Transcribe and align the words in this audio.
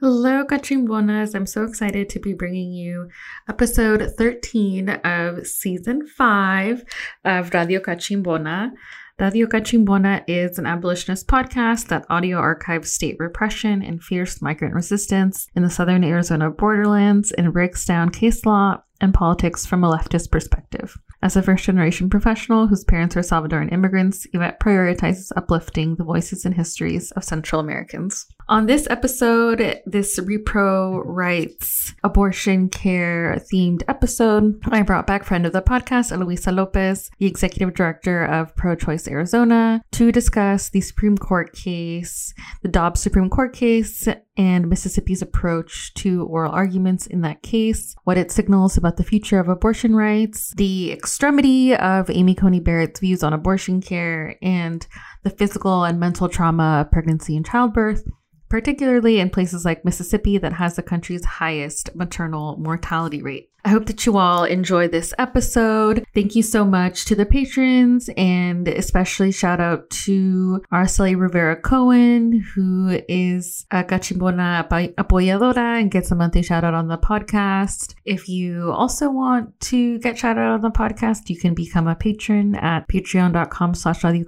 Hello, 0.00 0.44
Cachimbonas. 0.44 1.34
I'm 1.34 1.44
so 1.44 1.64
excited 1.64 2.08
to 2.10 2.20
be 2.20 2.32
bringing 2.32 2.70
you 2.70 3.08
episode 3.48 4.14
13 4.16 4.90
of 4.90 5.44
season 5.44 6.06
5 6.06 6.84
of 7.24 7.52
Radio 7.52 7.80
Cachimbona. 7.80 8.70
Radio 9.18 9.48
Cachimbona 9.48 10.22
is 10.28 10.56
an 10.56 10.66
abolitionist 10.66 11.26
podcast 11.26 11.88
that 11.88 12.06
audio 12.08 12.38
archives 12.38 12.92
state 12.92 13.16
repression 13.18 13.82
and 13.82 14.00
fierce 14.00 14.40
migrant 14.40 14.72
resistance 14.72 15.48
in 15.56 15.64
the 15.64 15.70
southern 15.70 16.04
Arizona 16.04 16.48
borderlands 16.48 17.32
and 17.32 17.52
breaks 17.52 17.84
down 17.84 18.10
case 18.10 18.46
law 18.46 18.80
and 19.00 19.12
politics 19.12 19.66
from 19.66 19.82
a 19.82 19.90
leftist 19.90 20.30
perspective. 20.30 20.96
As 21.22 21.34
a 21.34 21.42
first 21.42 21.64
generation 21.64 22.08
professional 22.08 22.68
whose 22.68 22.84
parents 22.84 23.16
are 23.16 23.22
Salvadoran 23.22 23.72
immigrants, 23.72 24.28
Yvette 24.32 24.60
prioritizes 24.60 25.32
uplifting 25.34 25.96
the 25.96 26.04
voices 26.04 26.44
and 26.44 26.54
histories 26.54 27.10
of 27.12 27.24
Central 27.24 27.60
Americans. 27.60 28.26
On 28.50 28.64
this 28.64 28.86
episode, 28.88 29.82
this 29.84 30.18
repro 30.18 31.02
rights 31.04 31.94
abortion 32.02 32.70
care 32.70 33.38
themed 33.52 33.82
episode, 33.88 34.58
I 34.70 34.80
brought 34.80 35.06
back 35.06 35.24
friend 35.24 35.44
of 35.44 35.52
the 35.52 35.60
podcast, 35.60 36.12
Eloisa 36.12 36.50
Lopez, 36.50 37.10
the 37.18 37.26
executive 37.26 37.74
director 37.74 38.24
of 38.24 38.56
Pro 38.56 38.74
Choice 38.74 39.06
Arizona, 39.06 39.82
to 39.92 40.10
discuss 40.10 40.70
the 40.70 40.80
Supreme 40.80 41.18
Court 41.18 41.52
case, 41.52 42.32
the 42.62 42.68
Dobbs 42.68 43.02
Supreme 43.02 43.28
Court 43.28 43.52
case, 43.52 44.08
and 44.38 44.70
Mississippi's 44.70 45.20
approach 45.20 45.92
to 45.94 46.24
oral 46.24 46.52
arguments 46.52 47.06
in 47.06 47.20
that 47.20 47.42
case, 47.42 47.96
what 48.04 48.16
it 48.16 48.30
signals 48.30 48.78
about 48.78 48.96
the 48.96 49.04
future 49.04 49.40
of 49.40 49.50
abortion 49.50 49.94
rights, 49.94 50.54
the 50.56 50.90
extremity 50.90 51.76
of 51.76 52.08
Amy 52.08 52.34
Coney 52.34 52.60
Barrett's 52.60 53.00
views 53.00 53.22
on 53.22 53.34
abortion 53.34 53.82
care, 53.82 54.36
and 54.40 54.86
the 55.22 55.30
physical 55.30 55.84
and 55.84 56.00
mental 56.00 56.30
trauma 56.30 56.80
of 56.80 56.90
pregnancy 56.90 57.36
and 57.36 57.44
childbirth, 57.44 58.08
particularly 58.48 59.20
in 59.20 59.30
places 59.30 59.64
like 59.64 59.84
Mississippi 59.84 60.38
that 60.38 60.54
has 60.54 60.76
the 60.76 60.82
country's 60.82 61.24
highest 61.24 61.94
maternal 61.94 62.56
mortality 62.58 63.22
rate. 63.22 63.47
I 63.64 63.70
hope 63.70 63.86
that 63.86 64.06
you 64.06 64.16
all 64.18 64.44
enjoy 64.44 64.86
this 64.86 65.12
episode. 65.18 66.06
Thank 66.14 66.36
you 66.36 66.42
so 66.42 66.64
much 66.64 67.04
to 67.06 67.16
the 67.16 67.26
patrons 67.26 68.08
and 68.16 68.68
especially 68.68 69.32
shout 69.32 69.60
out 69.60 69.90
to 69.90 70.62
Araceli 70.72 71.18
Rivera 71.18 71.56
Cohen, 71.56 72.44
who 72.54 73.00
is 73.08 73.66
a 73.72 73.82
Cachimbona 73.82 74.66
apoyadora 74.96 75.80
and 75.80 75.90
gets 75.90 76.10
a 76.12 76.14
monthly 76.14 76.42
shout 76.42 76.62
out 76.62 76.74
on 76.74 76.86
the 76.86 76.98
podcast. 76.98 77.94
If 78.04 78.28
you 78.28 78.70
also 78.70 79.10
want 79.10 79.58
to 79.62 79.98
get 79.98 80.18
shout 80.18 80.38
out 80.38 80.52
on 80.52 80.60
the 80.60 80.70
podcast, 80.70 81.28
you 81.28 81.36
can 81.36 81.54
become 81.54 81.88
a 81.88 81.96
patron 81.96 82.54
at 82.54 82.88
patreon.com 82.88 83.74
slash 83.74 84.04
radio. 84.04 84.24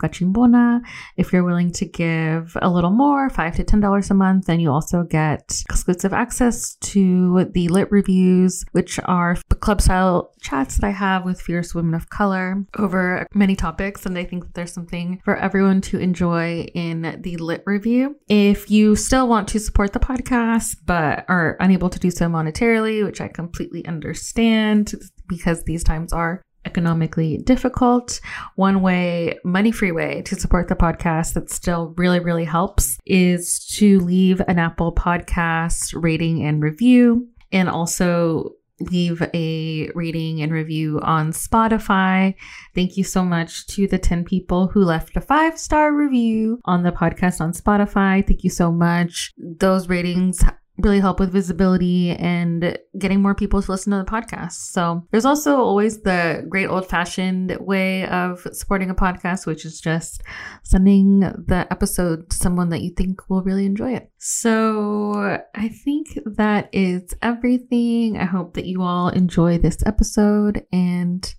If 1.17 1.33
you're 1.33 1.45
willing 1.45 1.71
to 1.73 1.85
give 1.87 2.57
a 2.61 2.69
little 2.69 2.91
more, 2.91 3.31
five 3.31 3.55
to 3.57 3.65
ten 3.65 3.81
dollars 3.81 4.11
a 4.11 4.15
month, 4.15 4.47
then 4.47 4.61
you 4.61 4.71
also 4.71 5.05
get 5.05 5.63
exclusive 5.69 6.13
access 6.13 6.75
to 6.77 7.45
the 7.53 7.69
lit 7.69 7.91
reviews, 7.93 8.65
which 8.73 8.99
are 9.05 9.20
club 9.61 9.81
style 9.81 10.33
chats 10.41 10.77
that 10.77 10.87
I 10.87 10.91
have 10.91 11.25
with 11.25 11.41
fierce 11.41 11.75
women 11.75 11.95
of 11.95 12.09
color 12.11 12.65
over 12.79 13.27
many 13.35 13.57
topics. 13.57 14.07
And 14.07 14.17
I 14.17 14.25
think 14.25 14.45
that 14.45 14.55
there's 14.55 14.73
something 14.73 15.21
for 15.25 15.37
everyone 15.37 15.81
to 15.83 15.99
enjoy 15.99 16.63
in 16.75 17.19
the 17.21 17.37
lit 17.37 17.63
review. 17.67 18.17
If 18.29 18.71
you 18.71 18.97
still 18.97 19.29
want 19.29 19.49
to 19.49 19.61
support 19.61 19.93
the 19.93 20.01
podcast, 20.01 20.77
but 20.87 21.25
are 21.29 21.57
unable 21.61 21.91
to 21.91 21.99
do 21.99 22.11
so 22.11 22.27
monetarily, 22.27 23.05
which 23.05 23.21
I 23.21 23.29
completely 23.29 23.85
understand 23.87 24.95
because 25.29 25.63
these 25.65 25.85
times 25.85 26.13
are 26.13 26.43
economically 26.65 27.39
difficult. 27.39 28.21
One 28.57 28.83
way, 28.83 29.39
money 29.45 29.73
free 29.73 29.93
way 29.93 30.23
to 30.23 30.37
support 30.37 30.69
the 30.69 30.77
podcast 30.77 31.35
that 31.35 31.51
still 31.51 31.95
really, 31.97 32.21
really 32.21 32.45
helps 32.45 32.99
is 33.07 33.67
to 33.77 34.01
leave 34.01 34.41
an 34.47 34.59
Apple 34.59 34.95
podcast 34.95 35.93
rating 35.95 36.45
and 36.45 36.63
review. 36.63 37.29
And 37.53 37.69
also 37.69 38.53
leave 38.81 39.23
a 39.35 39.91
rating 39.95 40.43
and 40.43 40.53
review 40.53 41.01
on 41.03 41.33
Spotify. 41.33 42.35
Thank 42.75 42.97
you 42.97 43.05
so 43.05 43.25
much 43.25 43.67
to 43.69 43.87
the 43.87 43.99
10 43.99 44.25
people 44.25 44.69
who 44.69 44.83
left 44.83 45.17
a 45.17 45.21
five 45.21 45.59
star 45.59 45.93
review 45.93 46.61
on 46.65 46.83
the 46.83 46.93
podcast 46.93 47.41
on 47.41 47.53
Spotify. 47.53 48.27
Thank 48.27 48.45
you 48.45 48.51
so 48.51 48.73
much. 48.73 49.33
Those 49.37 49.89
ratings 49.89 50.43
really 50.83 51.01
help 51.01 51.21
with 51.21 51.33
visibility 51.33 52.11
and 52.11 52.79
getting 52.99 53.23
more 53.23 53.35
people 53.35 53.63
to 53.63 53.71
listen 53.71 53.93
to 53.93 53.99
the 53.99 54.05
podcast. 54.05 54.53
So 54.53 55.07
there's 55.11 55.25
also 55.25 55.57
always 55.57 56.03
the 56.03 56.45
great 56.49 56.67
old 56.67 56.89
fashioned 56.89 57.57
way 57.61 58.07
of 58.07 58.47
supporting 58.53 58.91
a 58.91 58.95
podcast, 58.95 59.47
which 59.47 59.65
is 59.65 59.81
just 59.81 60.23
sending 60.63 61.21
the 61.21 61.67
episode 61.71 62.31
to 62.31 62.37
someone 62.37 62.71
that 62.71 62.83
you 62.83 62.91
think 62.91 63.29
will 63.29 63.43
really 63.43 63.67
enjoy 63.67 63.95
it. 63.95 64.11
So 64.19 65.41
I 65.55 65.69
think 65.69 66.19
that 66.25 66.69
is 66.73 67.15
everything. 67.23 68.19
I 68.19 68.25
hope 68.25 68.55
that 68.55 68.67
you 68.67 68.83
all 68.83 69.09
enjoy 69.09 69.59
this 69.59 69.79
episode 69.87 70.65
and 70.73 71.35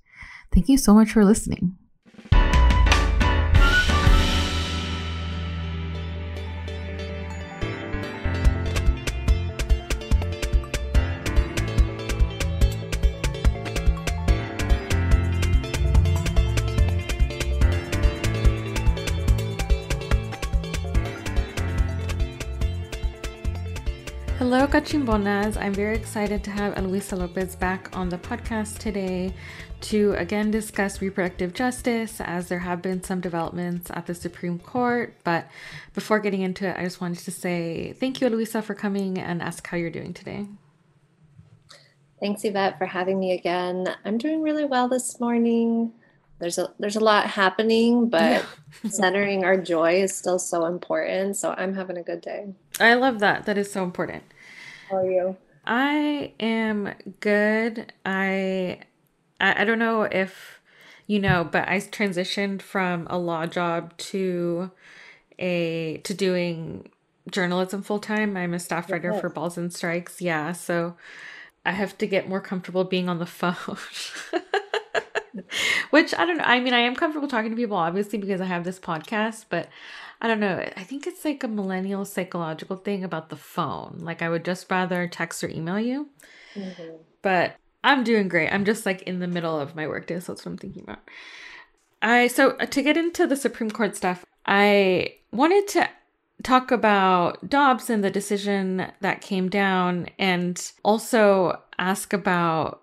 thank 0.53 0.69
you 0.69 0.77
so 0.77 0.93
much 0.93 1.11
for 1.11 1.25
listening. 1.25 1.77
Cachimbonas. 24.71 25.57
I'm 25.57 25.73
very 25.73 25.97
excited 25.97 26.45
to 26.45 26.51
have 26.51 26.77
Eloisa 26.77 27.17
Lopez 27.17 27.57
back 27.57 27.89
on 27.91 28.07
the 28.07 28.17
podcast 28.17 28.77
today 28.77 29.33
to 29.81 30.13
again 30.13 30.49
discuss 30.49 31.01
reproductive 31.01 31.53
justice, 31.53 32.21
as 32.21 32.47
there 32.47 32.59
have 32.59 32.81
been 32.81 33.03
some 33.03 33.19
developments 33.19 33.91
at 33.93 34.05
the 34.05 34.15
Supreme 34.15 34.59
Court. 34.59 35.13
But 35.25 35.49
before 35.93 36.19
getting 36.19 36.41
into 36.41 36.69
it, 36.69 36.77
I 36.77 36.85
just 36.85 37.01
wanted 37.01 37.19
to 37.19 37.31
say 37.31 37.91
thank 37.99 38.21
you, 38.21 38.27
Eloisa, 38.27 38.61
for 38.61 38.73
coming 38.73 39.17
and 39.17 39.41
ask 39.41 39.67
how 39.67 39.75
you're 39.75 39.89
doing 39.89 40.13
today. 40.13 40.47
Thanks, 42.21 42.45
Yvette, 42.45 42.77
for 42.77 42.85
having 42.85 43.19
me 43.19 43.33
again. 43.33 43.93
I'm 44.05 44.17
doing 44.17 44.41
really 44.41 44.63
well 44.63 44.87
this 44.87 45.19
morning. 45.19 45.91
There's 46.39 46.57
a 46.57 46.73
there's 46.79 46.95
a 46.95 47.01
lot 47.01 47.27
happening, 47.27 48.07
but 48.07 48.45
centering 48.89 49.43
our 49.43 49.57
joy 49.57 50.01
is 50.01 50.15
still 50.15 50.39
so 50.39 50.65
important. 50.65 51.35
So 51.35 51.53
I'm 51.57 51.75
having 51.75 51.97
a 51.97 52.03
good 52.03 52.21
day. 52.21 52.53
I 52.79 52.93
love 52.93 53.19
that. 53.19 53.45
That 53.45 53.57
is 53.57 53.69
so 53.69 53.83
important. 53.83 54.23
How 54.91 54.97
are 54.97 55.05
you? 55.09 55.37
I 55.65 56.33
am 56.39 56.93
good. 57.19 57.93
I 58.05 58.79
I, 59.39 59.61
I 59.61 59.65
don't 59.65 59.79
know 59.79 60.03
if 60.03 60.59
you 61.07 61.19
know, 61.19 61.43
but 61.43 61.67
I 61.67 61.77
transitioned 61.77 62.61
from 62.61 63.07
a 63.09 63.17
law 63.17 63.45
job 63.45 63.97
to 63.97 64.71
a 65.39 65.97
to 66.03 66.13
doing 66.13 66.89
journalism 67.31 67.83
full 67.83 67.99
time. 67.99 68.37
I'm 68.37 68.53
a 68.53 68.59
staff 68.59 68.91
writer 68.91 69.13
for 69.13 69.29
Balls 69.29 69.57
and 69.57 69.73
Strikes. 69.73 70.21
Yeah, 70.21 70.51
so 70.53 70.97
I 71.65 71.71
have 71.73 71.97
to 71.99 72.07
get 72.07 72.29
more 72.29 72.41
comfortable 72.41 72.83
being 72.83 73.09
on 73.09 73.19
the 73.19 73.25
phone. 73.25 73.77
Which 75.91 76.13
I 76.13 76.25
don't 76.25 76.37
know. 76.37 76.43
I 76.43 76.59
mean, 76.59 76.73
I 76.73 76.79
am 76.79 76.95
comfortable 76.95 77.27
talking 77.27 77.51
to 77.51 77.57
people 77.57 77.77
obviously 77.77 78.19
because 78.19 78.41
I 78.41 78.45
have 78.45 78.63
this 78.63 78.79
podcast, 78.79 79.45
but 79.49 79.69
I 80.21 80.27
don't 80.27 80.39
know. 80.39 80.63
I 80.77 80.83
think 80.83 81.07
it's 81.07 81.25
like 81.25 81.43
a 81.43 81.47
millennial 81.47 82.05
psychological 82.05 82.77
thing 82.77 83.03
about 83.03 83.29
the 83.29 83.35
phone. 83.35 83.99
Like 84.01 84.21
I 84.21 84.29
would 84.29 84.45
just 84.45 84.69
rather 84.69 85.07
text 85.07 85.43
or 85.43 85.49
email 85.49 85.79
you. 85.79 86.09
Mm-hmm. 86.55 86.97
But 87.21 87.55
I'm 87.83 88.03
doing 88.03 88.27
great. 88.27 88.49
I'm 88.49 88.65
just 88.65 88.85
like 88.85 89.01
in 89.03 89.19
the 89.19 89.27
middle 89.27 89.59
of 89.59 89.75
my 89.75 89.87
workday, 89.87 90.19
so 90.19 90.33
that's 90.33 90.45
what 90.45 90.51
I'm 90.51 90.57
thinking 90.57 90.83
about. 90.83 90.99
I 92.01 92.27
so 92.27 92.51
uh, 92.51 92.65
to 92.65 92.81
get 92.81 92.97
into 92.97 93.27
the 93.27 93.35
Supreme 93.35 93.71
Court 93.71 93.95
stuff, 93.95 94.25
I 94.45 95.15
wanted 95.31 95.67
to 95.69 95.89
talk 96.43 96.71
about 96.71 97.47
Dobbs 97.47 97.89
and 97.89 98.03
the 98.03 98.09
decision 98.09 98.91
that 99.01 99.21
came 99.21 99.49
down 99.49 100.07
and 100.17 100.71
also 100.83 101.61
ask 101.77 102.13
about 102.13 102.81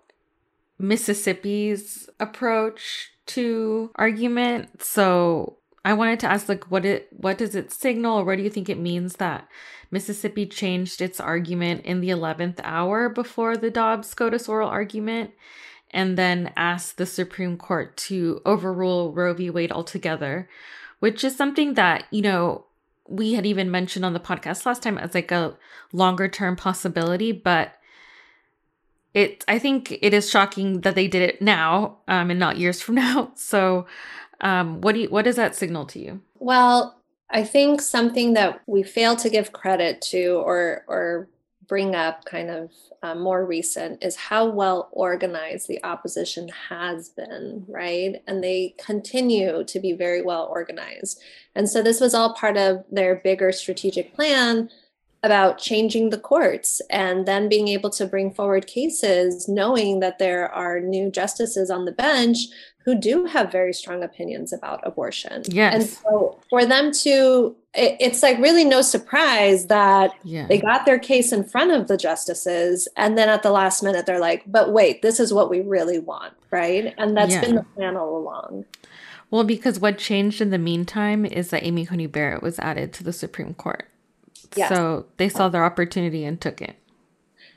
Mississippi's 0.79 2.09
approach 2.19 3.11
to 3.27 3.91
argument. 3.95 4.81
So 4.81 5.57
I 5.85 5.93
wanted 5.93 6.19
to 6.21 6.27
ask 6.27 6.49
like 6.49 6.71
what 6.71 6.85
it 6.85 7.07
what 7.11 7.37
does 7.37 7.53
it 7.55 7.71
signal 7.71 8.19
or 8.19 8.25
what 8.25 8.37
do 8.37 8.43
you 8.43 8.49
think 8.49 8.69
it 8.69 8.79
means 8.79 9.17
that 9.17 9.47
Mississippi 9.91 10.45
changed 10.45 11.01
its 11.01 11.19
argument 11.19 11.85
in 11.85 12.01
the 12.01 12.09
11th 12.09 12.59
hour 12.63 13.09
before 13.09 13.57
the 13.57 13.69
Dobbs 13.69 14.09
SCOTUS 14.09 14.47
oral 14.47 14.69
argument 14.69 15.31
and 15.91 16.17
then 16.17 16.53
asked 16.55 16.97
the 16.97 17.05
Supreme 17.05 17.57
Court 17.57 17.97
to 17.97 18.41
overrule 18.45 19.11
Roe 19.11 19.33
v. 19.33 19.49
Wade 19.49 19.71
altogether, 19.71 20.47
which 20.99 21.23
is 21.23 21.35
something 21.35 21.73
that, 21.73 22.05
you 22.11 22.21
know, 22.21 22.65
we 23.07 23.33
had 23.33 23.45
even 23.45 23.71
mentioned 23.71 24.05
on 24.05 24.13
the 24.13 24.19
podcast 24.19 24.67
last 24.67 24.83
time 24.83 24.99
as 24.99 25.15
like 25.15 25.31
a 25.31 25.57
longer 25.91 26.27
term 26.27 26.55
possibility, 26.55 27.31
but 27.31 27.78
it 29.13 29.43
I 29.47 29.59
think 29.59 29.97
it 30.01 30.13
is 30.13 30.29
shocking 30.29 30.81
that 30.81 30.95
they 30.95 31.07
did 31.07 31.21
it 31.21 31.41
now 31.41 31.97
um, 32.07 32.29
and 32.29 32.39
not 32.39 32.57
years 32.57 32.81
from 32.81 32.95
now. 33.05 33.31
So 33.35 33.87
um, 34.41 34.81
what 34.81 34.93
do 34.93 35.01
you, 35.01 35.09
what 35.09 35.25
does 35.25 35.35
that 35.35 35.55
signal 35.55 35.85
to 35.87 35.99
you? 35.99 36.21
Well, 36.37 36.95
I 37.29 37.43
think 37.43 37.81
something 37.81 38.33
that 38.33 38.61
we 38.65 38.83
fail 38.83 39.15
to 39.17 39.29
give 39.29 39.51
credit 39.51 40.01
to 40.03 40.41
or 40.45 40.83
or 40.87 41.29
bring 41.67 41.93
up 41.93 42.25
kind 42.25 42.49
of 42.49 42.71
uh, 43.03 43.13
more 43.13 43.45
recent 43.45 44.03
is 44.03 44.15
how 44.15 44.45
well 44.45 44.89
organized 44.91 45.67
the 45.67 45.81
opposition 45.85 46.49
has 46.69 47.09
been, 47.09 47.63
right? 47.67 48.23
And 48.27 48.43
they 48.43 48.73
continue 48.83 49.63
to 49.63 49.79
be 49.79 49.93
very 49.93 50.23
well 50.23 50.49
organized. 50.51 51.21
And 51.55 51.69
so 51.69 51.83
this 51.83 52.01
was 52.01 52.15
all 52.15 52.33
part 52.33 52.57
of 52.57 52.83
their 52.91 53.15
bigger 53.15 53.51
strategic 53.51 54.15
plan 54.15 54.69
about 55.23 55.57
changing 55.57 56.09
the 56.09 56.17
courts 56.17 56.81
and 56.89 57.25
then 57.25 57.49
being 57.49 57.67
able 57.67 57.89
to 57.89 58.05
bring 58.05 58.31
forward 58.33 58.67
cases 58.67 59.47
knowing 59.49 59.99
that 59.99 60.17
there 60.19 60.49
are 60.53 60.79
new 60.79 61.11
justices 61.11 61.69
on 61.69 61.85
the 61.85 61.91
bench 61.91 62.37
who 62.85 62.95
do 62.95 63.25
have 63.25 63.51
very 63.51 63.73
strong 63.73 64.01
opinions 64.01 64.53
about 64.53 64.79
abortion. 64.87 65.43
Yes. 65.47 65.73
And 65.73 65.83
so 65.83 66.39
for 66.49 66.65
them 66.65 66.91
to, 67.03 67.55
it, 67.75 67.97
it's 67.99 68.23
like 68.23 68.37
really 68.39 68.63
no 68.63 68.81
surprise 68.81 69.67
that 69.67 70.11
Yeah. 70.23 70.47
they 70.47 70.57
got 70.57 70.85
their 70.85 70.97
case 70.97 71.33
in 71.33 71.43
front 71.43 71.71
of 71.71 71.87
the 71.89 71.97
justices. 71.97 72.87
And 72.95 73.17
then 73.17 73.27
at 73.27 73.43
the 73.43 73.51
last 73.51 73.83
minute, 73.83 74.05
they're 74.05 74.19
like, 74.21 74.43
but 74.47 74.71
wait, 74.71 75.01
this 75.01 75.19
is 75.19 75.33
what 75.33 75.49
we 75.49 75.59
really 75.59 75.99
want. 75.99 76.33
Right. 76.49 76.93
And 76.97 77.15
that's 77.15 77.33
Yeah. 77.33 77.41
been 77.41 77.55
the 77.55 77.63
plan 77.75 77.97
all 77.97 78.17
along. 78.17 78.65
Well, 79.29 79.43
because 79.43 79.79
what 79.79 79.97
changed 79.97 80.41
in 80.41 80.49
the 80.49 80.57
meantime 80.57 81.25
is 81.25 81.49
that 81.49 81.63
Amy 81.63 81.85
Coney 81.85 82.07
Barrett 82.07 82.41
was 82.41 82.57
added 82.57 82.93
to 82.93 83.03
the 83.03 83.13
Supreme 83.13 83.53
Court. 83.53 83.85
Yes. 84.55 84.69
So 84.69 85.05
they 85.17 85.29
saw 85.29 85.49
their 85.49 85.63
opportunity 85.65 86.25
and 86.25 86.39
took 86.39 86.61
it. 86.61 86.75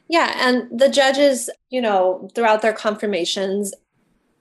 Yeah, 0.08 0.32
and 0.36 0.68
the 0.78 0.88
judges, 0.90 1.48
you 1.70 1.80
know, 1.80 2.28
throughout 2.34 2.60
their 2.62 2.72
confirmations, 2.74 3.72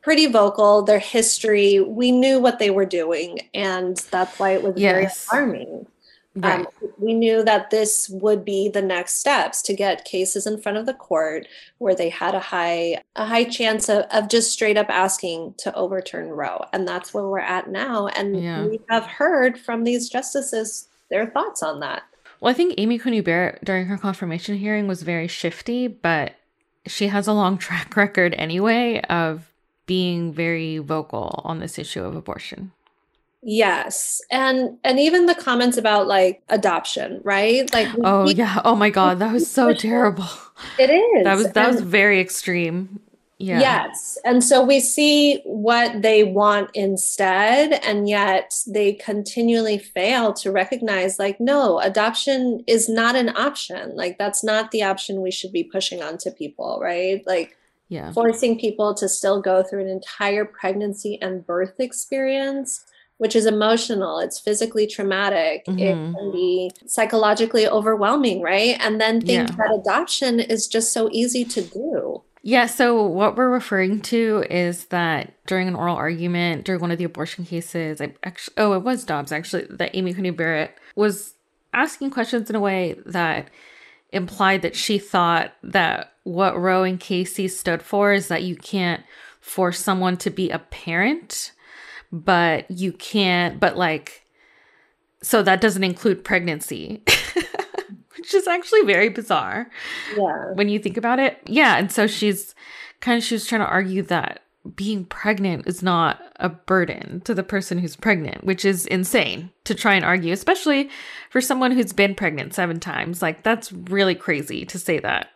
pretty 0.02 0.26
vocal, 0.26 0.82
their 0.82 1.00
history, 1.00 1.80
we 1.80 2.12
knew 2.12 2.40
what 2.40 2.60
they 2.60 2.70
were 2.70 2.86
doing, 2.86 3.40
and 3.54 3.98
that's 4.12 4.38
why 4.40 4.52
it 4.52 4.64
was 4.64 4.74
Yes. 4.76 5.28
very 5.32 5.42
alarming. 5.44 5.88
Right. 6.36 6.60
Um, 6.66 6.68
we 6.98 7.14
knew 7.14 7.44
that 7.44 7.72
this 7.72 8.08
would 8.10 8.46
be 8.46 8.70
the 8.70 8.82
next 8.82 9.16
steps 9.18 9.62
to 9.64 9.74
get 9.74 10.06
cases 10.06 10.48
in 10.48 10.62
front 10.62 10.78
of 10.78 10.86
the 10.86 10.94
court 10.94 11.46
where 11.80 11.94
they 11.94 12.08
had 12.08 12.34
a 12.36 12.40
high 12.40 13.02
a 13.18 13.26
high 13.26 13.44
chance 13.44 13.90
of, 13.90 14.06
of 14.12 14.30
just 14.30 14.50
straight 14.52 14.78
up 14.78 14.90
asking 14.90 15.56
to 15.58 15.74
overturn 15.76 16.30
Roe, 16.30 16.66
and 16.74 16.88
that's 16.88 17.14
where 17.14 17.26
we're 17.28 17.40
at 17.40 17.70
now. 17.70 18.08
And 18.08 18.42
Yeah. 18.42 18.66
we 18.66 18.80
have 18.90 19.06
heard 19.06 19.60
from 19.60 19.84
these 19.84 20.10
justices 20.10 20.88
their 21.10 21.26
thoughts 21.28 21.62
on 21.64 21.82
that. 21.82 22.04
Well, 22.42 22.52
I 22.52 22.56
think 22.56 22.74
Amy 22.78 22.98
Coney 22.98 23.22
Barrett 23.22 23.64
during 23.64 23.86
her 23.86 23.98
confirmation 23.98 24.58
hearing 24.58 24.88
was 24.88 25.04
very 25.04 25.28
shifty, 25.28 25.88
but 25.88 26.34
she 26.88 27.08
has 27.08 27.28
a 27.28 27.34
long 27.34 27.58
track 27.60 27.96
record 27.96 28.34
anyway 28.38 29.00
of 29.10 29.48
being 29.86 30.34
very 30.34 30.80
vocal 30.80 31.42
on 31.46 31.60
this 31.60 31.78
issue 31.80 32.04
of 32.04 32.16
abortion. 32.16 32.72
Yes. 33.44 34.22
And 34.30 34.78
and 34.84 35.00
even 35.00 35.26
the 35.26 35.34
comments 35.36 35.78
about 35.78 36.08
like 36.08 36.44
adoption, 36.50 37.22
right? 37.24 37.72
Like 37.74 37.88
Oh 38.04 38.30
yeah. 38.30 38.62
Oh 38.64 38.76
my 38.76 38.90
god, 38.90 39.20
that 39.20 39.34
was 39.34 39.50
so 39.50 39.74
terrible. 39.88 40.28
it 40.78 40.90
is. 40.90 41.24
That 41.24 41.36
was 41.38 41.52
that 41.54 41.72
was 41.72 41.82
very 41.82 42.20
extreme. 42.20 43.00
Yeah. 43.42 43.60
Yes. 43.60 44.18
And 44.24 44.44
so 44.44 44.64
we 44.64 44.80
see 44.80 45.42
what 45.46 46.02
they 46.02 46.24
want 46.24 46.70
instead, 46.74 47.74
and 47.84 48.08
yet 48.08 48.54
they 48.68 48.94
continually 48.94 49.78
fail 49.78 50.34
to 50.34 50.52
recognize 50.52 51.18
like, 51.20 51.40
no, 51.40 51.80
adoption 51.80 52.64
is 52.68 52.88
not 52.88 53.16
an 53.16 53.30
option. 53.36 53.96
Like, 53.96 54.18
that's 54.18 54.44
not 54.44 54.72
the 54.72 54.84
option 54.84 55.22
we 55.22 55.32
should 55.32 55.52
be 55.52 55.64
pushing 55.64 56.02
onto 56.04 56.32
people, 56.32 56.80
right? 56.82 57.22
Like, 57.26 57.58
Yeah. 57.90 58.12
forcing 58.14 58.58
people 58.58 58.94
to 58.96 59.10
still 59.10 59.42
go 59.42 59.64
through 59.64 59.82
an 59.82 59.90
entire 59.90 60.46
pregnancy 60.46 61.20
and 61.22 61.46
birth 61.46 61.80
experience, 61.80 62.86
which 63.18 63.36
is 63.36 63.46
emotional, 63.46 64.18
it's 64.20 64.40
physically 64.40 64.88
traumatic, 64.88 65.64
it 65.68 65.96
Mhm. 65.96 66.16
can 66.16 66.32
be 66.32 66.72
psychologically 66.88 67.68
overwhelming, 67.68 68.42
right? 68.42 68.78
And 68.80 69.00
then 69.02 69.20
think 69.22 69.50
Yeah. 69.50 69.56
that 69.58 69.76
adoption 69.76 70.40
is 70.40 70.68
just 70.68 70.92
so 70.94 71.10
easy 71.12 71.44
to 71.46 71.62
do. 71.62 72.24
Yeah, 72.44 72.66
so 72.66 73.04
what 73.04 73.36
we're 73.36 73.50
referring 73.50 74.02
to 74.02 74.44
is 74.50 74.86
that 74.86 75.34
during 75.46 75.68
an 75.68 75.76
oral 75.76 75.96
argument 75.96 76.66
during 76.66 76.82
one 76.82 76.92
of 76.92 76.98
the 76.98 77.04
abortion 77.04 77.46
cases, 77.46 78.02
I 78.02 78.16
actually 78.24 78.56
oh, 78.58 78.74
it 78.74 78.84
was 78.84 79.04
Dobbs 79.04 79.32
actually 79.32 79.68
that 79.70 79.96
Amy 79.96 80.14
Coney 80.14 80.32
Barrett 80.32 80.76
was 80.96 81.36
asking 81.74 82.10
questions 82.10 82.50
in 82.50 82.56
a 82.56 82.60
way 82.60 83.00
that 83.06 83.50
implied 84.12 84.64
that 84.64 84.76
she 84.76 84.98
thought 84.98 85.54
that 85.64 86.14
what 86.24 86.60
Roe 86.60 86.84
and 86.84 87.00
Casey 87.00 87.48
stood 87.48 87.84
for 87.84 88.12
is 88.12 88.28
that 88.28 88.44
you 88.44 88.56
can't 88.56 89.04
force 89.40 89.80
someone 89.80 90.18
to 90.18 90.30
be 90.30 90.50
a 90.50 90.60
parent, 90.60 91.52
but 92.12 92.70
you 92.72 92.92
can't 92.92 93.60
but 93.60 93.78
like 93.78 94.26
so 95.22 95.44
that 95.44 95.62
doesn't 95.62 95.84
include 95.84 96.24
pregnancy. 96.24 97.04
Which 98.18 98.34
is 98.34 98.48
actually 98.48 98.82
very 98.84 99.10
bizarre 99.10 99.70
Yeah. 100.18 100.52
when 100.54 100.70
you 100.70 100.80
think 100.80 100.98
about 100.98 101.20
it. 101.20 101.38
Yeah, 101.46 101.78
and 101.78 101.92
so 101.92 102.08
she's 102.08 102.54
kind 103.00 103.18
of 103.18 103.24
she 103.24 103.36
was 103.36 103.48
trying 103.48 103.62
to 103.62 103.68
argue 103.68 104.02
that 104.04 104.42
being 104.76 105.06
pregnant 105.06 105.66
is 105.68 105.82
not 105.82 106.22
a 106.36 106.48
burden 106.50 107.22
to 107.22 107.34
the 107.34 107.42
person 107.44 107.80
who's 107.80 107.96
pregnant, 107.96 108.44
which 108.44 108.64
is 108.64 108.86
insane 108.88 109.50
to 109.64 109.74
try 109.74 109.96
and 109.96 110.06
argue, 110.06 110.32
especially 110.34 110.90
for 111.32 111.42
someone 111.42 111.72
who's 111.72 111.94
been 111.94 112.14
pregnant 112.14 112.54
seven 112.54 112.80
times. 112.80 113.22
Like 113.24 113.42
that's 113.44 113.72
really 113.72 114.14
crazy 114.14 114.66
to 114.66 114.78
say 114.78 115.00
that. 115.00 115.30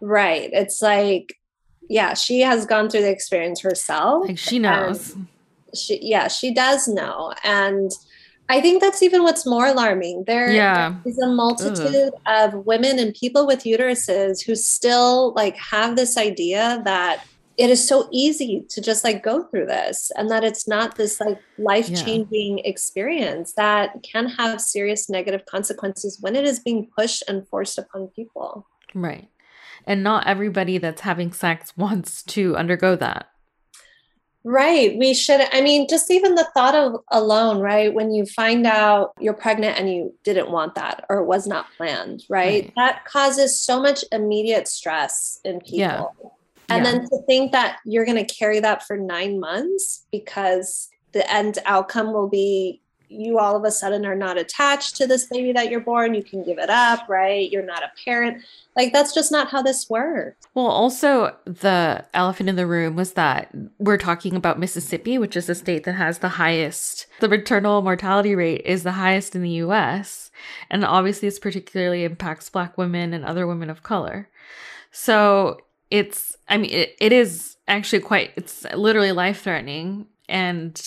Right. 0.00 0.48
It's 0.52 0.80
like, 0.80 1.34
yeah, 1.90 2.14
she 2.14 2.40
has 2.40 2.64
gone 2.66 2.88
through 2.88 3.02
the 3.02 3.10
experience 3.10 3.60
herself. 3.60 4.26
Like 4.26 4.38
she 4.38 4.58
knows. 4.58 5.14
She, 5.74 5.98
yeah, 6.00 6.28
she 6.28 6.54
does 6.54 6.88
know. 6.88 7.34
And 7.44 7.90
I 8.48 8.60
think 8.60 8.80
that's 8.80 9.02
even 9.02 9.22
what's 9.22 9.44
more 9.46 9.66
alarming. 9.66 10.24
There 10.26 10.50
Yeah. 10.52 10.94
is 11.04 11.18
a 11.18 11.26
multitude 11.26 12.12
of 12.26 12.54
women 12.66 12.98
and 12.98 13.12
people 13.14 13.46
with 13.46 13.64
uteruses 13.64 14.44
who 14.44 14.54
still 14.54 15.32
like 15.34 15.56
have 15.56 15.96
this 15.96 16.16
idea 16.16 16.80
that 16.84 17.24
it 17.56 17.70
is 17.70 17.86
so 17.86 18.06
easy 18.12 18.64
to 18.68 18.80
just 18.80 19.02
like 19.02 19.22
go 19.22 19.44
through 19.44 19.66
this 19.66 20.12
and 20.16 20.30
that 20.30 20.44
it's 20.44 20.68
not 20.68 20.96
this 20.96 21.18
like 21.20 21.38
life-changing 21.58 22.58
experience 22.60 23.54
that 23.54 23.96
can 24.02 24.28
have 24.28 24.60
serious 24.60 25.08
negative 25.08 25.44
consequences 25.46 26.18
when 26.20 26.36
it 26.36 26.44
is 26.44 26.60
being 26.60 26.88
pushed 26.96 27.24
and 27.28 27.48
forced 27.48 27.78
upon 27.78 28.08
people. 28.08 28.66
Right. 28.94 29.28
And 29.86 30.02
not 30.02 30.26
everybody 30.26 30.78
that's 30.78 31.00
having 31.00 31.32
sex 31.32 31.72
wants 31.76 32.22
to 32.24 32.56
undergo 32.56 32.94
that. 32.96 33.26
Right. 34.48 34.96
We 34.96 35.12
should, 35.12 35.40
I 35.52 35.60
mean, 35.60 35.88
just 35.88 36.08
even 36.08 36.36
the 36.36 36.46
thought 36.54 36.76
of 36.76 37.00
alone, 37.10 37.58
right? 37.58 37.92
When 37.92 38.12
you 38.12 38.24
find 38.26 38.64
out 38.64 39.12
you're 39.18 39.34
pregnant 39.34 39.76
and 39.76 39.92
you 39.92 40.14
didn't 40.22 40.52
want 40.52 40.76
that 40.76 41.04
or 41.10 41.18
it 41.18 41.24
was 41.24 41.48
not 41.48 41.66
planned, 41.76 42.22
right? 42.28 42.62
Right. 42.62 42.72
That 42.76 43.04
causes 43.06 43.60
so 43.60 43.82
much 43.82 44.04
immediate 44.12 44.68
stress 44.68 45.40
in 45.44 45.58
people. 45.58 45.78
Yeah. 45.78 46.04
And 46.68 46.84
Yeah. 46.84 46.92
then 46.92 47.00
to 47.08 47.22
think 47.26 47.50
that 47.52 47.78
you're 47.84 48.04
going 48.04 48.24
to 48.24 48.34
carry 48.34 48.60
that 48.60 48.84
for 48.84 48.96
nine 48.96 49.40
months 49.40 50.06
because 50.12 50.90
the 51.10 51.28
end 51.28 51.58
outcome 51.64 52.12
will 52.12 52.28
be 52.28 52.82
you 53.08 53.38
all 53.38 53.56
of 53.56 53.64
a 53.64 53.70
sudden 53.70 54.04
are 54.04 54.14
not 54.14 54.38
attached 54.38 54.96
to 54.96 55.06
this 55.06 55.26
baby 55.26 55.52
that 55.52 55.70
you're 55.70 55.80
born. 55.80 56.14
You 56.14 56.22
can 56.22 56.44
give 56.44 56.58
it 56.58 56.70
up, 56.70 57.08
right? 57.08 57.50
You're 57.50 57.64
not 57.64 57.82
a 57.82 57.90
parent. 58.04 58.42
Like, 58.74 58.92
that's 58.92 59.14
just 59.14 59.32
not 59.32 59.48
how 59.48 59.62
this 59.62 59.88
works. 59.88 60.46
Well, 60.54 60.66
also, 60.66 61.36
the 61.44 62.04
elephant 62.12 62.48
in 62.48 62.56
the 62.56 62.66
room 62.66 62.96
was 62.96 63.12
that 63.12 63.54
we're 63.78 63.96
talking 63.96 64.36
about 64.36 64.58
Mississippi, 64.58 65.18
which 65.18 65.36
is 65.36 65.46
the 65.46 65.54
state 65.54 65.84
that 65.84 65.94
has 65.94 66.18
the 66.18 66.30
highest, 66.30 67.06
the 67.20 67.28
maternal 67.28 67.80
mortality 67.82 68.34
rate 68.34 68.62
is 68.64 68.82
the 68.82 68.92
highest 68.92 69.34
in 69.34 69.42
the 69.42 69.50
US. 69.50 70.30
And 70.70 70.84
obviously, 70.84 71.28
this 71.28 71.38
particularly 71.38 72.04
impacts 72.04 72.50
Black 72.50 72.76
women 72.76 73.14
and 73.14 73.24
other 73.24 73.46
women 73.46 73.70
of 73.70 73.82
color. 73.82 74.28
So 74.90 75.60
it's, 75.90 76.36
I 76.48 76.56
mean, 76.56 76.70
it, 76.70 76.96
it 77.00 77.12
is 77.12 77.56
actually 77.68 78.00
quite, 78.00 78.32
it's 78.36 78.64
literally 78.74 79.12
life 79.12 79.42
threatening. 79.42 80.06
And 80.28 80.80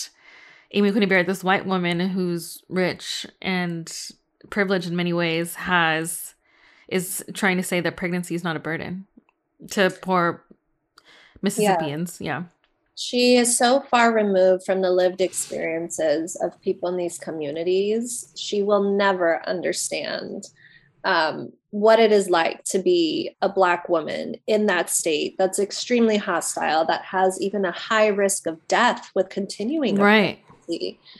Amy 0.72 0.92
Coney 0.92 1.06
Barrett, 1.06 1.26
this 1.26 1.44
white 1.44 1.66
woman 1.66 2.00
who's 2.00 2.62
rich 2.68 3.26
and 3.42 3.92
privileged 4.50 4.88
in 4.88 4.96
many 4.96 5.12
ways, 5.12 5.54
has 5.54 6.34
is 6.88 7.24
trying 7.34 7.56
to 7.56 7.62
say 7.62 7.80
that 7.80 7.96
pregnancy 7.96 8.34
is 8.34 8.44
not 8.44 8.56
a 8.56 8.60
burden 8.60 9.06
to 9.70 9.90
poor 10.02 10.44
Mississippians. 11.42 12.20
Yeah. 12.20 12.44
She 12.94 13.36
is 13.36 13.56
so 13.56 13.80
far 13.90 14.12
removed 14.12 14.64
from 14.64 14.82
the 14.82 14.90
lived 14.90 15.20
experiences 15.20 16.36
of 16.36 16.60
people 16.60 16.88
in 16.90 16.96
these 16.96 17.18
communities. 17.18 18.32
She 18.36 18.62
will 18.62 18.96
never 18.96 19.40
understand 19.48 20.48
um, 21.04 21.52
what 21.70 21.98
it 21.98 22.12
is 22.12 22.28
like 22.28 22.62
to 22.64 22.78
be 22.78 23.34
a 23.40 23.48
Black 23.48 23.88
woman 23.88 24.36
in 24.46 24.66
that 24.66 24.90
state 24.90 25.36
that's 25.38 25.58
extremely 25.58 26.18
hostile, 26.18 26.84
that 26.86 27.02
has 27.02 27.40
even 27.40 27.64
a 27.64 27.72
high 27.72 28.08
risk 28.08 28.46
of 28.46 28.66
death 28.68 29.10
with 29.14 29.30
continuing 29.30 29.96
Right. 29.96 30.44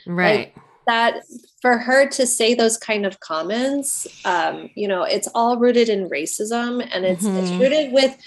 Right. 0.05 0.53
that 0.87 1.21
for 1.61 1.77
her 1.77 2.07
to 2.09 2.25
say 2.25 2.55
those 2.55 2.77
kind 2.77 3.05
of 3.05 3.19
comments 3.19 4.07
um, 4.25 4.69
you 4.75 4.87
know 4.87 5.03
it's 5.03 5.27
all 5.35 5.57
rooted 5.57 5.89
in 5.89 6.09
racism 6.09 6.85
and 6.91 7.05
it's, 7.05 7.25
it's 7.25 7.51
Mhm. 7.51 7.59
rooted 7.59 7.93
with 7.93 8.17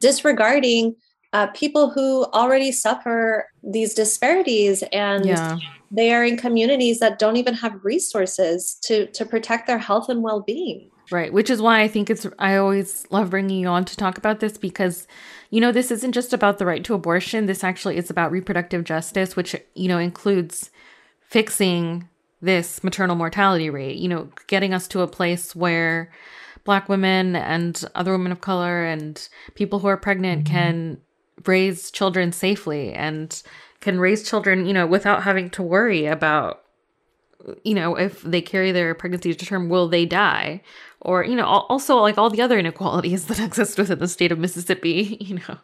disregarding 0.00 0.96
uh, 1.32 1.46
people 1.48 1.88
who 1.90 2.24
already 2.34 2.72
suffer 2.72 3.46
these 3.62 3.94
disparities 3.94 4.82
and 4.92 5.24
yeah. 5.24 5.56
they 5.90 6.12
are 6.12 6.24
in 6.24 6.36
communities 6.36 6.98
that 6.98 7.18
don't 7.18 7.36
even 7.36 7.54
have 7.54 7.72
resources 7.84 8.76
to 8.82 9.06
to 9.16 9.24
protect 9.24 9.66
their 9.66 9.78
health 9.78 10.08
and 10.08 10.22
well-being 10.22 10.90
Right, 11.12 11.32
which 11.32 11.50
is 11.50 11.60
why 11.60 11.82
I 11.82 11.88
think 11.88 12.08
it's 12.08 12.26
I 12.38 12.56
always 12.56 13.06
love 13.10 13.30
bringing 13.30 13.60
you 13.60 13.68
on 13.68 13.84
to 13.84 13.96
talk 13.96 14.16
about 14.16 14.40
this 14.40 14.56
because 14.56 15.06
you 15.50 15.60
know 15.60 15.70
this 15.70 15.90
isn't 15.90 16.12
just 16.12 16.32
about 16.32 16.58
the 16.58 16.64
right 16.64 16.82
to 16.84 16.94
abortion, 16.94 17.46
this 17.46 17.62
actually 17.62 17.98
is 17.98 18.08
about 18.08 18.32
reproductive 18.32 18.84
justice 18.84 19.36
which 19.36 19.54
you 19.74 19.88
know 19.88 19.98
includes 19.98 20.70
fixing 21.20 22.08
this 22.42 22.82
maternal 22.82 23.16
mortality 23.16 23.70
rate, 23.70 23.96
you 23.96 24.08
know, 24.08 24.28
getting 24.48 24.74
us 24.74 24.88
to 24.88 25.00
a 25.00 25.06
place 25.06 25.54
where 25.54 26.10
black 26.64 26.88
women 26.88 27.36
and 27.36 27.84
other 27.94 28.12
women 28.12 28.32
of 28.32 28.40
color 28.40 28.84
and 28.84 29.28
people 29.54 29.78
who 29.78 29.86
are 29.86 29.96
pregnant 29.96 30.44
mm-hmm. 30.44 30.54
can 30.54 31.00
raise 31.46 31.90
children 31.90 32.32
safely 32.32 32.92
and 32.92 33.42
can 33.80 33.98
raise 33.98 34.28
children, 34.28 34.66
you 34.66 34.72
know, 34.72 34.86
without 34.86 35.22
having 35.22 35.48
to 35.50 35.62
worry 35.62 36.06
about 36.06 36.62
you 37.64 37.74
know, 37.74 37.96
if 37.96 38.22
they 38.22 38.40
carry 38.40 38.72
their 38.72 38.94
pregnancy 38.94 39.34
to 39.34 39.46
term, 39.46 39.68
will 39.68 39.88
they 39.88 40.06
die? 40.06 40.62
Or, 41.02 41.24
you 41.24 41.34
know, 41.36 41.44
also 41.44 41.96
like 41.96 42.16
all 42.16 42.30
the 42.30 42.42
other 42.42 42.58
inequalities 42.58 43.26
that 43.28 43.40
exist 43.40 43.78
within 43.78 43.98
the 43.98 44.08
state 44.08 44.32
of 44.32 44.38
Mississippi, 44.38 45.16
you 45.20 45.36
know. 45.36 45.58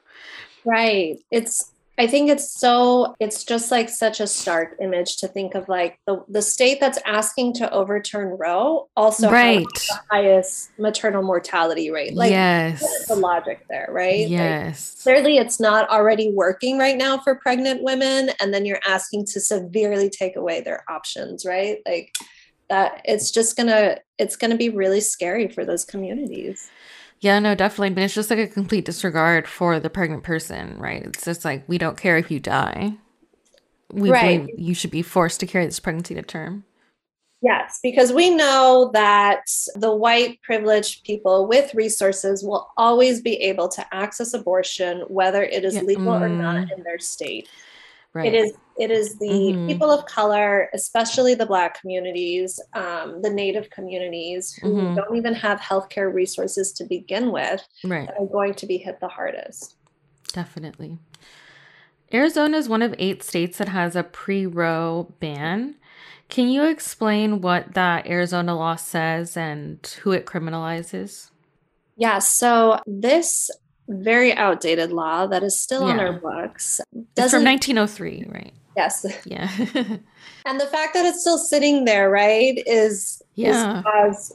Right. 0.65 1.19
It's 1.31 1.73
I 1.99 2.07
think 2.07 2.31
it's 2.31 2.49
so 2.49 3.17
it's 3.19 3.43
just 3.43 3.73
like 3.73 3.89
such 3.89 4.21
a 4.21 4.27
stark 4.29 4.77
image 4.81 5.17
to 5.17 5.27
think 5.27 5.57
of 5.57 5.69
like 5.69 5.99
the 6.07 6.25
the 6.29 6.43
state 6.43 6.79
that's 6.79 6.99
asking 7.05 7.55
to 7.55 7.71
overturn 7.73 8.39
Roe 8.39 8.89
also 8.97 9.29
right. 9.29 9.67
the 9.75 9.99
highest 10.09 10.71
maternal 10.79 11.25
mortality 11.25 11.91
rate. 11.91 12.15
Like 12.15 12.31
yes. 12.31 13.07
the 13.09 13.17
logic 13.17 13.67
there, 13.69 13.89
right? 13.91 14.29
Yes. 14.29 14.95
Like, 14.95 15.03
clearly 15.03 15.39
it's 15.39 15.59
not 15.59 15.91
already 15.91 16.31
working 16.31 16.79
right 16.79 16.97
now 16.97 17.19
for 17.19 17.35
pregnant 17.35 17.83
women 17.83 18.31
and 18.41 18.55
then 18.55 18.65
you're 18.65 18.81
asking 18.87 19.27
to 19.33 19.41
severely 19.41 20.09
take 20.09 20.37
away 20.37 20.61
their 20.61 20.85
options, 20.89 21.45
right? 21.45 21.79
Like 21.85 22.15
that 22.69 23.01
it's 23.05 23.31
just 23.31 23.57
gonna 23.57 23.99
it's 24.19 24.37
gonna 24.37 24.57
be 24.57 24.69
really 24.69 25.01
scary 25.01 25.49
for 25.49 25.65
those 25.65 25.85
communities. 25.85 26.71
Yeah, 27.21 27.39
no, 27.39 27.55
definitely. 27.55 27.91
But 27.91 28.05
it's 28.05 28.15
just 28.15 28.31
like 28.31 28.39
a 28.39 28.47
complete 28.47 28.85
disregard 28.85 29.49
for 29.49 29.81
the 29.81 29.91
pregnant 29.91 30.23
person, 30.23 30.79
right? 30.79 31.03
It's 31.03 31.25
just 31.25 31.45
like 31.45 31.65
we 31.69 31.79
don't 31.79 31.97
care 31.97 32.17
if 32.17 32.31
you 32.31 32.41
die. 32.41 32.95
We 33.93 34.11
right. 34.11 34.43
believe 34.43 34.59
you 34.59 34.75
should 34.75 34.91
be 34.91 35.03
forced 35.03 35.41
to 35.41 35.47
carry 35.47 35.65
this 35.65 35.81
pregnancy 35.81 36.15
to 36.15 36.23
term. 36.23 36.65
Yes, 37.41 37.79
because 37.83 38.13
we 38.13 38.31
know 38.31 38.91
that 38.95 39.45
the 39.77 39.95
white 39.95 40.43
privileged 40.43 41.05
people 41.05 41.47
with 41.47 41.73
resources 41.73 42.43
will 42.43 42.69
always 42.77 43.21
be 43.21 43.35
able 43.37 43.69
to 43.69 43.95
access 43.95 44.35
abortion, 44.35 45.03
whether 45.07 45.45
it 45.45 45.65
is 45.65 45.77
yeah. 45.77 45.83
legal 45.83 46.07
mm. 46.07 46.21
or 46.21 46.29
not 46.29 46.67
mm. 46.67 46.77
in 46.77 46.83
their 46.83 46.99
state. 46.99 47.49
Right. 48.13 48.27
It 48.27 48.35
is 48.35 48.53
it 48.79 48.93
is 48.93 49.19
the 49.19 49.27
mm-hmm. 49.27 49.67
people 49.67 49.91
of 49.91 50.07
color, 50.07 50.71
especially 50.73 51.35
the 51.35 51.47
Black 51.47 51.81
communities, 51.81 52.61
um, 52.75 53.21
the 53.23 53.31
Native 53.31 53.69
communities 53.71 54.53
who 54.55 54.75
mm-hmm. 54.75 54.95
don't 54.95 55.17
even 55.17 55.35
have 55.35 55.61
healthcare 55.61 56.13
resources 56.13 56.73
to 56.73 56.85
begin 56.85 57.33
with, 57.33 57.63
right. 57.85 58.07
that 58.07 58.17
are 58.19 58.27
going 58.27 58.55
to 58.55 58.67
be 58.67 58.79
hit 58.79 59.01
the 59.01 59.09
hardest. 59.09 59.75
Definitely. 60.33 60.99
Arizona 62.15 62.57
is 62.57 62.69
one 62.69 62.83
of 62.83 62.95
eight 62.99 63.23
states 63.23 63.59
that 63.59 63.69
has 63.69 63.97
a 63.97 64.05
pre 64.05 64.47
Roe 64.47 65.13
ban. 65.19 65.75
Can 66.29 66.49
you 66.49 66.65
explain 66.65 67.41
what 67.41 67.75
that 67.75 68.07
Arizona 68.07 68.55
law 68.55 68.77
says 68.77 69.37
and 69.37 69.85
who 70.03 70.13
it 70.13 70.27
criminalizes? 70.27 71.31
Yeah, 71.97 72.21
so 72.21 72.81
this 72.87 73.51
very 73.89 74.33
outdated 74.35 74.93
law 74.93 75.27
that 75.27 75.43
is 75.43 75.61
still 75.61 75.87
yeah. 75.87 75.95
on 75.95 76.01
our 76.01 76.13
books. 76.13 76.81
It's 77.17 77.33
from 77.33 77.45
1903, 77.45 78.27
right? 78.29 78.53
Yes. 78.79 79.05
Yeah. 79.25 79.51
and 80.47 80.61
the 80.61 80.67
fact 80.67 80.95
that 80.95 81.05
it's 81.05 81.21
still 81.21 81.39
sitting 81.39 81.85
there, 81.85 82.09
right, 82.11 82.63
is 82.67 83.21
yeah. 83.35 83.83
is 84.09 84.33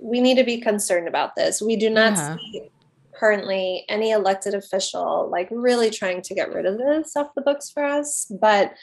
we 0.00 0.20
need 0.20 0.36
to 0.36 0.44
be 0.44 0.60
concerned 0.60 1.08
about 1.08 1.34
this. 1.34 1.62
We 1.62 1.76
do 1.76 1.88
not 1.90 2.12
yeah. 2.12 2.36
see 2.36 2.70
currently 3.18 3.84
any 3.88 4.10
elected 4.10 4.52
official 4.52 5.30
like 5.32 5.48
really 5.50 5.88
trying 5.88 6.20
to 6.20 6.34
get 6.34 6.52
rid 6.52 6.66
of 6.66 6.76
this 6.76 7.16
off 7.16 7.34
the 7.34 7.40
books 7.40 7.70
for 7.70 7.82
us. 7.82 8.30
But 8.40 8.74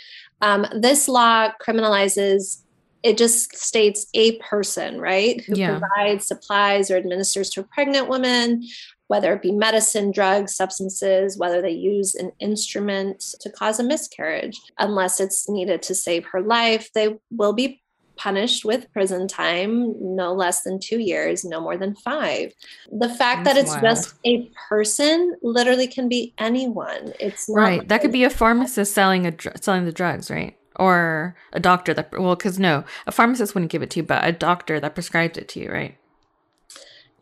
um, 0.42 0.66
this 0.76 1.08
law 1.08 1.52
criminalizes 1.66 2.64
it 3.04 3.18
just 3.18 3.56
states 3.56 4.08
a 4.14 4.38
person, 4.40 5.00
right, 5.00 5.44
who 5.44 5.56
yeah. 5.56 5.78
provides 5.78 6.26
supplies 6.26 6.90
or 6.90 6.96
administers 6.96 7.50
to 7.52 7.60
a 7.60 7.64
pregnant 7.64 8.08
woman, 8.08 8.64
whether 9.08 9.34
it 9.34 9.42
be 9.42 9.52
medicine, 9.52 10.12
drugs, 10.12 10.56
substances, 10.56 11.38
whether 11.38 11.62
they 11.62 11.72
use 11.72 12.16
an 12.16 12.32
instrument 12.40 13.24
to 13.42 13.50
cause 13.50 13.80
a 13.80 13.84
miscarriage. 13.84 14.60
Unless 14.80 15.20
it's 15.20 15.50
needed 15.50 15.82
to 15.84 15.96
save 15.96 16.26
her 16.26 16.42
life, 16.42 16.90
they 16.94 17.18
will 17.32 17.54
be 17.54 17.82
punished 18.16 18.64
with 18.64 18.92
prison 18.94 19.28
time 19.28 19.94
no 20.16 20.34
less 20.34 20.62
than 20.64 20.80
two 20.80 21.00
years, 21.00 21.44
no 21.44 21.60
more 21.60 21.78
than 21.78 21.96
five. 21.96 22.54
The 22.92 23.10
fact 23.10 23.44
That's 23.44 23.56
that 23.56 23.62
it's 23.62 23.72
wild. 23.72 23.82
just 23.82 24.16
a 24.26 24.50
person 24.70 25.36
literally 25.42 25.88
can 25.88 26.10
be 26.10 26.34
anyone. 26.38 27.14
It's 27.20 27.50
right. 27.50 27.80
Like 27.80 27.88
that 27.90 28.02
could 28.02 28.12
be 28.12 28.24
a 28.24 28.30
pharmacist 28.30 28.94
selling 28.94 29.26
a 29.26 29.32
dr- 29.32 29.64
selling 29.64 29.86
the 29.86 29.92
drugs, 29.92 30.30
right? 30.30 30.58
Or 30.78 31.36
a 31.52 31.60
doctor 31.60 31.94
that 31.94 32.12
well, 32.12 32.36
because 32.36 32.60
no, 32.60 32.84
a 33.06 33.12
pharmacist 33.12 33.54
wouldn't 33.54 33.72
give 33.72 33.84
it 33.84 33.90
to 33.92 34.00
you, 34.00 34.04
but 34.04 34.26
a 34.26 34.32
doctor 34.32 34.80
that 34.80 34.96
prescribed 34.96 35.38
it 35.38 35.48
to 35.50 35.60
you, 35.60 35.72
right? 35.72 35.98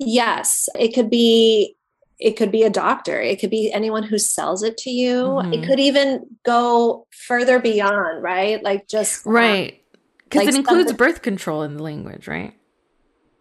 Yes, 0.03 0.67
it 0.77 0.93
could 0.93 1.09
be 1.09 1.75
it 2.19 2.37
could 2.37 2.51
be 2.51 2.61
a 2.61 2.69
doctor 2.69 3.19
it 3.19 3.39
could 3.39 3.49
be 3.49 3.71
anyone 3.73 4.03
who 4.03 4.17
sells 4.17 4.63
it 4.63 4.77
to 4.77 4.89
you. 4.89 5.23
Mm-hmm. 5.23 5.53
it 5.53 5.65
could 5.65 5.79
even 5.79 6.25
go 6.43 7.07
further 7.27 7.59
beyond 7.59 8.23
right? 8.23 8.63
Like 8.63 8.87
just 8.87 9.25
um, 9.27 9.33
right. 9.33 9.83
Because 10.23 10.45
like 10.45 10.47
it 10.49 10.55
includes 10.55 10.93
birth 10.93 11.21
control 11.21 11.63
in 11.63 11.77
the 11.77 11.83
language 11.83 12.27
right? 12.27 12.55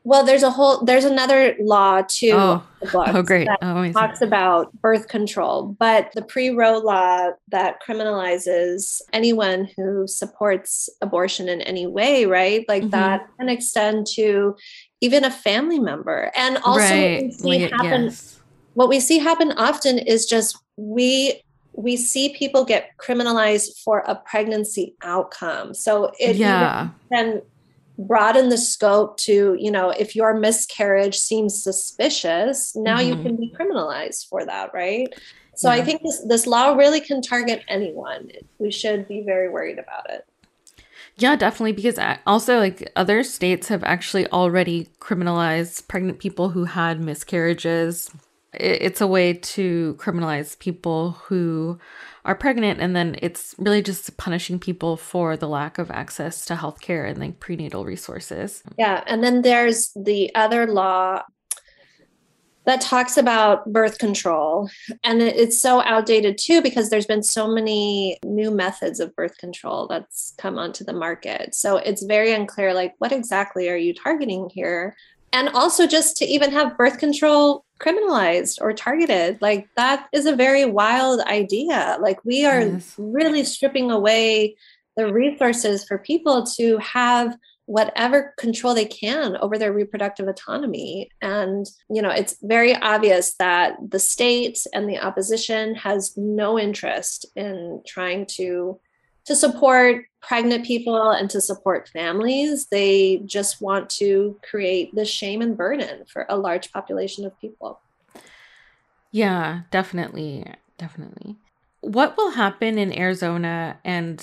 Well 0.05 0.25
there's 0.25 0.43
a 0.43 0.51
whole 0.51 0.85
there's 0.85 1.05
another 1.05 1.57
law 1.61 2.03
too 2.07 2.33
oh, 2.33 2.63
oh 2.95 3.23
great. 3.23 3.49
oh, 3.63 3.93
talks 3.93 4.23
about 4.23 4.73
birth 4.81 5.09
control 5.09 5.77
but 5.79 6.11
the 6.15 6.23
pre-roe 6.23 6.79
law 6.79 7.31
that 7.49 7.83
criminalizes 7.87 9.03
anyone 9.13 9.69
who 9.77 10.07
supports 10.07 10.89
abortion 11.01 11.49
in 11.49 11.61
any 11.63 11.87
way 11.87 12.27
right? 12.27 12.67
Like 12.69 12.83
mm-hmm. 12.83 12.91
that 12.91 13.29
can 13.39 13.49
extend 13.49 14.07
to 14.15 14.57
even 15.01 15.25
a 15.25 15.31
family 15.31 15.79
member 15.79 16.31
and 16.37 16.59
also 16.59 16.81
right. 16.81 17.33
see 17.33 17.59
happen 17.59 18.05
yes 18.05 18.41
what 18.75 18.89
we 18.89 19.01
see 19.01 19.19
happen 19.19 19.53
often 19.53 19.99
is 19.99 20.27
just 20.27 20.59
we 20.77 21.43
we 21.73 21.97
see 21.97 22.35
people 22.35 22.65
get 22.65 22.91
criminalized 22.99 23.79
for 23.85 24.01
a 24.01 24.15
pregnancy 24.15 24.95
outcome. 25.03 25.73
So 25.73 26.13
it 26.19 26.37
yeah. 26.37 26.89
can 27.13 27.43
broaden 27.99 28.49
the 28.49 28.59
scope 28.59 29.19
to, 29.19 29.57
you 29.59 29.71
know, 29.71 29.91
if 29.91 30.17
your 30.17 30.35
miscarriage 30.35 31.17
seems 31.17 31.63
suspicious, 31.63 32.75
now 32.75 32.99
mm-hmm. 32.99 33.09
you 33.09 33.23
can 33.23 33.37
be 33.37 33.53
criminalized 33.57 34.29
for 34.29 34.45
that, 34.45 34.73
right? 34.75 35.13
So 35.55 35.71
yeah. 35.71 35.81
I 35.81 35.85
think 35.85 36.03
this 36.03 36.25
this 36.27 36.47
law 36.47 36.75
really 36.75 37.01
can 37.01 37.21
target 37.21 37.63
anyone. 37.69 38.31
We 38.59 38.71
should 38.71 39.07
be 39.07 39.23
very 39.23 39.49
worried 39.49 39.79
about 39.79 40.11
it. 40.11 40.27
Yeah, 41.21 41.37
definitely. 41.37 41.73
Because 41.73 41.99
also, 42.27 42.59
like 42.59 42.91
other 42.97 43.23
states 43.23 43.69
have 43.69 43.85
actually 43.85 44.27
already 44.29 44.89
criminalized 45.01 45.87
pregnant 45.87 46.19
people 46.19 46.51
who 46.51 46.65
had 46.65 47.01
miscarriages 47.01 48.11
it's 48.53 49.01
a 49.01 49.07
way 49.07 49.35
to 49.35 49.95
criminalize 49.99 50.59
people 50.59 51.13
who 51.13 51.79
are 52.25 52.35
pregnant 52.35 52.81
and 52.81 52.97
then 52.97 53.17
it's 53.23 53.55
really 53.59 53.83
just 53.83 54.17
punishing 54.17 54.59
people 54.59 54.97
for 54.97 55.37
the 55.37 55.49
lack 55.49 55.79
of 55.79 55.91
access 55.91 56.45
to 56.47 56.55
healthcare 56.55 57.09
and 57.09 57.19
like 57.19 57.39
prenatal 57.41 57.85
resources. 57.85 58.63
Yeah, 58.77 59.03
and 59.07 59.23
then 59.23 59.43
there's 59.43 59.93
the 59.95 60.35
other 60.35 60.67
law 60.67 61.23
that 62.65 62.81
talks 62.81 63.17
about 63.17 63.73
birth 63.73 63.99
control 63.99 64.69
and 65.03 65.23
it's 65.23 65.61
so 65.61 65.83
outdated 65.83 66.37
too 66.39 66.61
because 66.61 66.91
there's 66.91 67.07
been 67.07 67.23
so 67.23 67.49
many 67.49 68.19
new 68.25 68.51
methods 68.51 69.01
of 69.01 69.15
birth 69.17 69.37
control 69.39 69.87
that's 69.89 70.35
come 70.39 70.59
onto 70.59 70.85
the 70.85 70.93
market. 70.93 71.55
So 71.55 71.79
it's 71.79 72.05
very 72.05 72.33
unclear 72.33 72.75
like 72.75 72.95
what 72.99 73.13
exactly 73.13 73.69
are 73.69 73.77
you 73.77 73.95
targeting 73.95 74.51
here? 74.53 74.95
And 75.33 75.49
also 75.51 75.87
just 75.87 76.17
to 76.19 76.25
even 76.27 76.51
have 76.53 76.77
birth 76.77 76.99
control 76.99 77.65
criminalized 77.79 78.59
or 78.61 78.73
targeted 78.75 79.41
like 79.41 79.67
that 79.77 80.07
is 80.13 80.27
a 80.27 80.37
very 80.37 80.67
wild 80.67 81.21
idea 81.23 81.97
like 82.01 82.23
we 82.27 82.45
are 82.45 82.61
yes. 82.61 82.95
really 82.99 83.43
stripping 83.43 83.91
away 83.91 84.55
the 84.97 85.11
resources 85.11 85.83
for 85.85 85.97
people 85.97 86.45
to 86.45 86.77
have 86.77 87.35
whatever 87.71 88.35
control 88.37 88.75
they 88.75 88.85
can 88.85 89.37
over 89.37 89.57
their 89.57 89.73
reproductive 89.73 90.27
autonomy 90.27 91.09
and 91.23 91.67
you 91.89 92.03
know 92.03 92.11
it's 92.11 92.37
very 92.43 92.75
obvious 92.75 93.35
that 93.35 93.77
the 93.91 93.99
state 94.01 94.59
and 94.75 94.89
the 94.89 94.99
opposition 94.99 95.77
has 95.77 96.17
no 96.17 96.59
interest 96.59 97.27
in 97.37 97.81
trying 97.87 98.27
to 98.27 98.81
to 99.25 99.37
support 99.37 100.07
pregnant 100.21 100.67
people 100.67 101.11
and 101.11 101.31
to 101.31 101.41
support 101.41 101.89
families. 101.89 102.67
They 102.67 103.19
just 103.25 103.61
want 103.61 103.89
to 103.91 104.37
create 104.43 104.93
the 104.95 105.05
shame 105.05 105.41
and 105.41 105.57
burden 105.57 106.05
for 106.07 106.27
a 106.29 106.37
large 106.37 106.73
population 106.73 107.25
of 107.25 107.39
people. 107.41 107.81
Yeah, 109.13 109.63
definitely. 109.71 110.47
Definitely. 110.79 111.37
What 111.83 112.17
will 112.17 112.31
happen 112.31 112.79
in 112.79 112.97
Arizona 112.97 113.79
and 113.85 114.21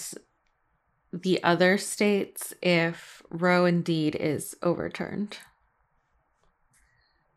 the 1.11 1.41
other 1.43 1.77
states 1.77 2.53
if 2.61 3.21
Roe 3.29 3.65
indeed 3.65 4.15
is 4.15 4.55
overturned? 4.61 5.37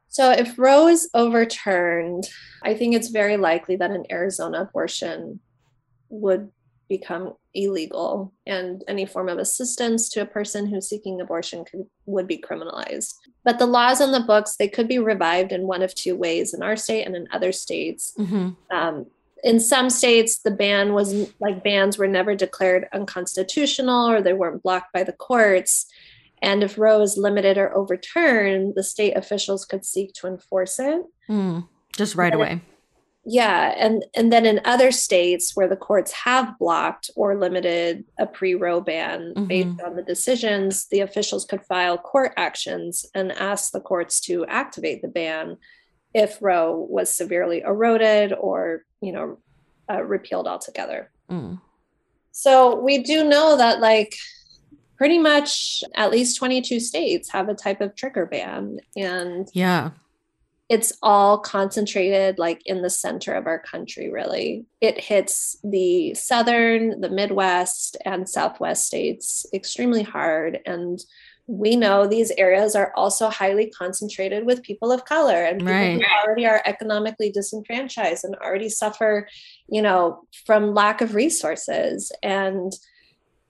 So 0.08 0.32
if 0.32 0.58
Roe 0.58 0.88
is 0.88 1.08
overturned, 1.14 2.28
I 2.64 2.74
think 2.74 2.94
it's 2.94 3.10
very 3.10 3.36
likely 3.36 3.76
that 3.76 3.92
an 3.92 4.06
Arizona 4.10 4.62
abortion 4.62 5.40
would 6.08 6.50
become 6.90 7.34
illegal 7.54 8.34
and 8.46 8.82
any 8.88 9.06
form 9.06 9.28
of 9.28 9.38
assistance 9.38 10.08
to 10.10 10.20
a 10.20 10.26
person 10.26 10.66
who's 10.66 10.88
seeking 10.88 11.20
abortion 11.20 11.64
could, 11.64 11.86
would 12.06 12.26
be 12.26 12.36
criminalized 12.36 13.14
but 13.44 13.58
the 13.58 13.66
laws 13.66 14.00
on 14.00 14.12
the 14.12 14.20
books 14.20 14.56
they 14.56 14.68
could 14.68 14.88
be 14.88 14.98
revived 14.98 15.52
in 15.52 15.66
one 15.66 15.82
of 15.82 15.94
two 15.94 16.16
ways 16.16 16.52
in 16.52 16.62
our 16.62 16.76
state 16.76 17.04
and 17.04 17.16
in 17.16 17.28
other 17.32 17.52
states 17.52 18.12
mm-hmm. 18.18 18.50
um, 18.76 19.06
in 19.42 19.60
some 19.60 19.90
states 19.90 20.38
the 20.38 20.50
ban 20.50 20.92
was 20.92 21.30
like 21.40 21.64
bans 21.64 21.98
were 21.98 22.08
never 22.08 22.34
declared 22.34 22.88
unconstitutional 22.92 24.08
or 24.08 24.22
they 24.22 24.32
weren't 24.32 24.62
blocked 24.62 24.92
by 24.92 25.02
the 25.04 25.12
courts. 25.12 25.86
And 26.42 26.62
if 26.62 26.78
roe 26.78 27.02
is 27.02 27.16
limited 27.16 27.58
or 27.58 27.74
overturned 27.76 28.74
the 28.74 28.82
state 28.82 29.16
officials 29.16 29.64
could 29.64 29.84
seek 29.84 30.14
to 30.14 30.26
enforce 30.26 30.78
it. 30.78 31.02
Mm, 31.28 31.68
just 31.96 32.14
right 32.14 32.34
away. 32.34 32.60
Yeah 33.24 33.74
and 33.76 34.04
and 34.16 34.32
then 34.32 34.46
in 34.46 34.60
other 34.64 34.90
states 34.90 35.54
where 35.54 35.68
the 35.68 35.76
courts 35.76 36.10
have 36.12 36.58
blocked 36.58 37.10
or 37.16 37.36
limited 37.36 38.04
a 38.18 38.26
pre-roe 38.26 38.80
ban 38.80 39.34
mm-hmm. 39.36 39.44
based 39.44 39.80
on 39.84 39.94
the 39.94 40.02
decisions 40.02 40.86
the 40.86 41.00
officials 41.00 41.44
could 41.44 41.62
file 41.66 41.98
court 41.98 42.32
actions 42.38 43.04
and 43.14 43.32
ask 43.32 43.72
the 43.72 43.80
courts 43.80 44.20
to 44.20 44.46
activate 44.46 45.02
the 45.02 45.08
ban 45.08 45.58
if 46.14 46.38
roe 46.40 46.86
was 46.90 47.14
severely 47.14 47.60
eroded 47.60 48.32
or 48.32 48.84
you 49.00 49.12
know 49.12 49.38
uh, 49.90 50.02
repealed 50.02 50.46
altogether. 50.46 51.10
Mm. 51.30 51.60
so 52.32 52.74
we 52.74 52.98
do 52.98 53.22
know 53.22 53.56
that 53.56 53.80
like 53.80 54.16
pretty 55.00 55.18
much 55.18 55.82
at 55.94 56.10
least 56.10 56.36
22 56.36 56.78
states 56.78 57.30
have 57.30 57.48
a 57.48 57.54
type 57.54 57.80
of 57.80 57.94
trigger 57.94 58.26
ban 58.26 58.78
and 58.96 59.48
yeah. 59.54 59.92
it's 60.68 60.92
all 61.02 61.38
concentrated 61.38 62.38
like 62.38 62.60
in 62.66 62.82
the 62.82 62.90
center 62.90 63.32
of 63.32 63.46
our 63.46 63.58
country 63.58 64.10
really. 64.10 64.66
It 64.82 65.00
hits 65.00 65.56
the 65.64 66.12
southern 66.12 67.00
the 67.00 67.08
midwest 67.08 67.96
and 68.04 68.28
southwest 68.28 68.86
states 68.86 69.46
extremely 69.54 70.02
hard 70.02 70.58
and 70.66 71.02
we 71.50 71.74
know 71.74 72.06
these 72.06 72.30
areas 72.38 72.76
are 72.76 72.92
also 72.94 73.28
highly 73.28 73.68
concentrated 73.70 74.46
with 74.46 74.62
people 74.62 74.92
of 74.92 75.04
color 75.04 75.44
and 75.44 75.58
people 75.58 75.72
right. 75.72 76.00
who 76.00 76.04
already 76.24 76.46
are 76.46 76.62
economically 76.64 77.28
disenfranchised 77.28 78.24
and 78.24 78.36
already 78.36 78.68
suffer 78.68 79.26
you 79.68 79.82
know 79.82 80.22
from 80.46 80.74
lack 80.74 81.00
of 81.00 81.16
resources 81.16 82.12
and 82.22 82.74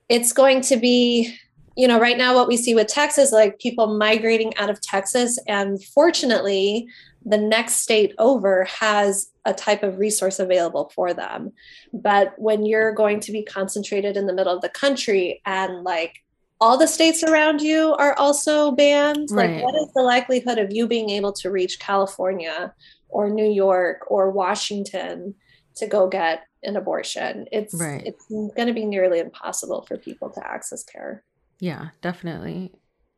it's 0.09 0.33
going 0.33 0.63
to 0.63 0.79
be 0.79 1.37
you 1.77 1.87
know 1.87 2.01
right 2.01 2.17
now 2.17 2.35
what 2.35 2.49
we 2.49 2.57
see 2.57 2.75
with 2.75 2.87
texas 2.87 3.33
like 3.33 3.59
people 3.59 3.99
migrating 3.99 4.57
out 4.57 4.71
of 4.71 4.81
texas 4.81 5.39
and 5.47 5.85
fortunately 5.85 6.89
the 7.27 7.37
next 7.37 7.75
state 7.75 8.15
over 8.19 8.65
has 8.65 9.31
a 9.45 9.53
type 9.53 9.83
of 9.83 9.99
resource 9.99 10.39
available 10.39 10.91
for 10.95 11.13
them. 11.13 11.53
But 11.93 12.33
when 12.39 12.65
you're 12.65 12.93
going 12.93 13.21
to 13.21 13.33
be 13.33 13.43
concentrated 13.43 14.17
in 14.17 14.27
the 14.27 14.33
middle 14.33 14.55
of 14.55 14.63
the 14.63 14.71
country 14.71 15.43
and 15.45 15.85
like 15.85 16.23
all 16.61 16.77
the 16.77 16.87
states 16.87 17.23
around 17.23 17.63
you 17.63 17.95
are 17.95 18.15
also 18.19 18.73
banned, 18.73 19.29
right. 19.31 19.51
like 19.51 19.65
what 19.65 19.75
is 19.75 19.89
the 19.95 20.03
likelihood 20.03 20.59
of 20.59 20.71
you 20.71 20.87
being 20.87 21.11
able 21.11 21.33
to 21.33 21.51
reach 21.51 21.79
California 21.81 22.75
or 23.09 23.31
New 23.31 23.51
York 23.51 24.11
or 24.11 24.31
Washington 24.31 25.35
to 25.77 25.87
go 25.87 26.09
get 26.09 26.43
an 26.63 26.77
abortion? 26.77 27.47
It's 27.51 27.75
right. 27.75 28.03
it's 28.05 28.27
going 28.29 28.69
to 28.69 28.75
be 28.75 28.85
nearly 28.85 29.21
impossible 29.21 29.87
for 29.89 29.97
people 29.97 30.31
to 30.31 30.47
access 30.47 30.85
care. 30.85 31.25
Yeah, 31.61 31.89
definitely. 32.03 32.75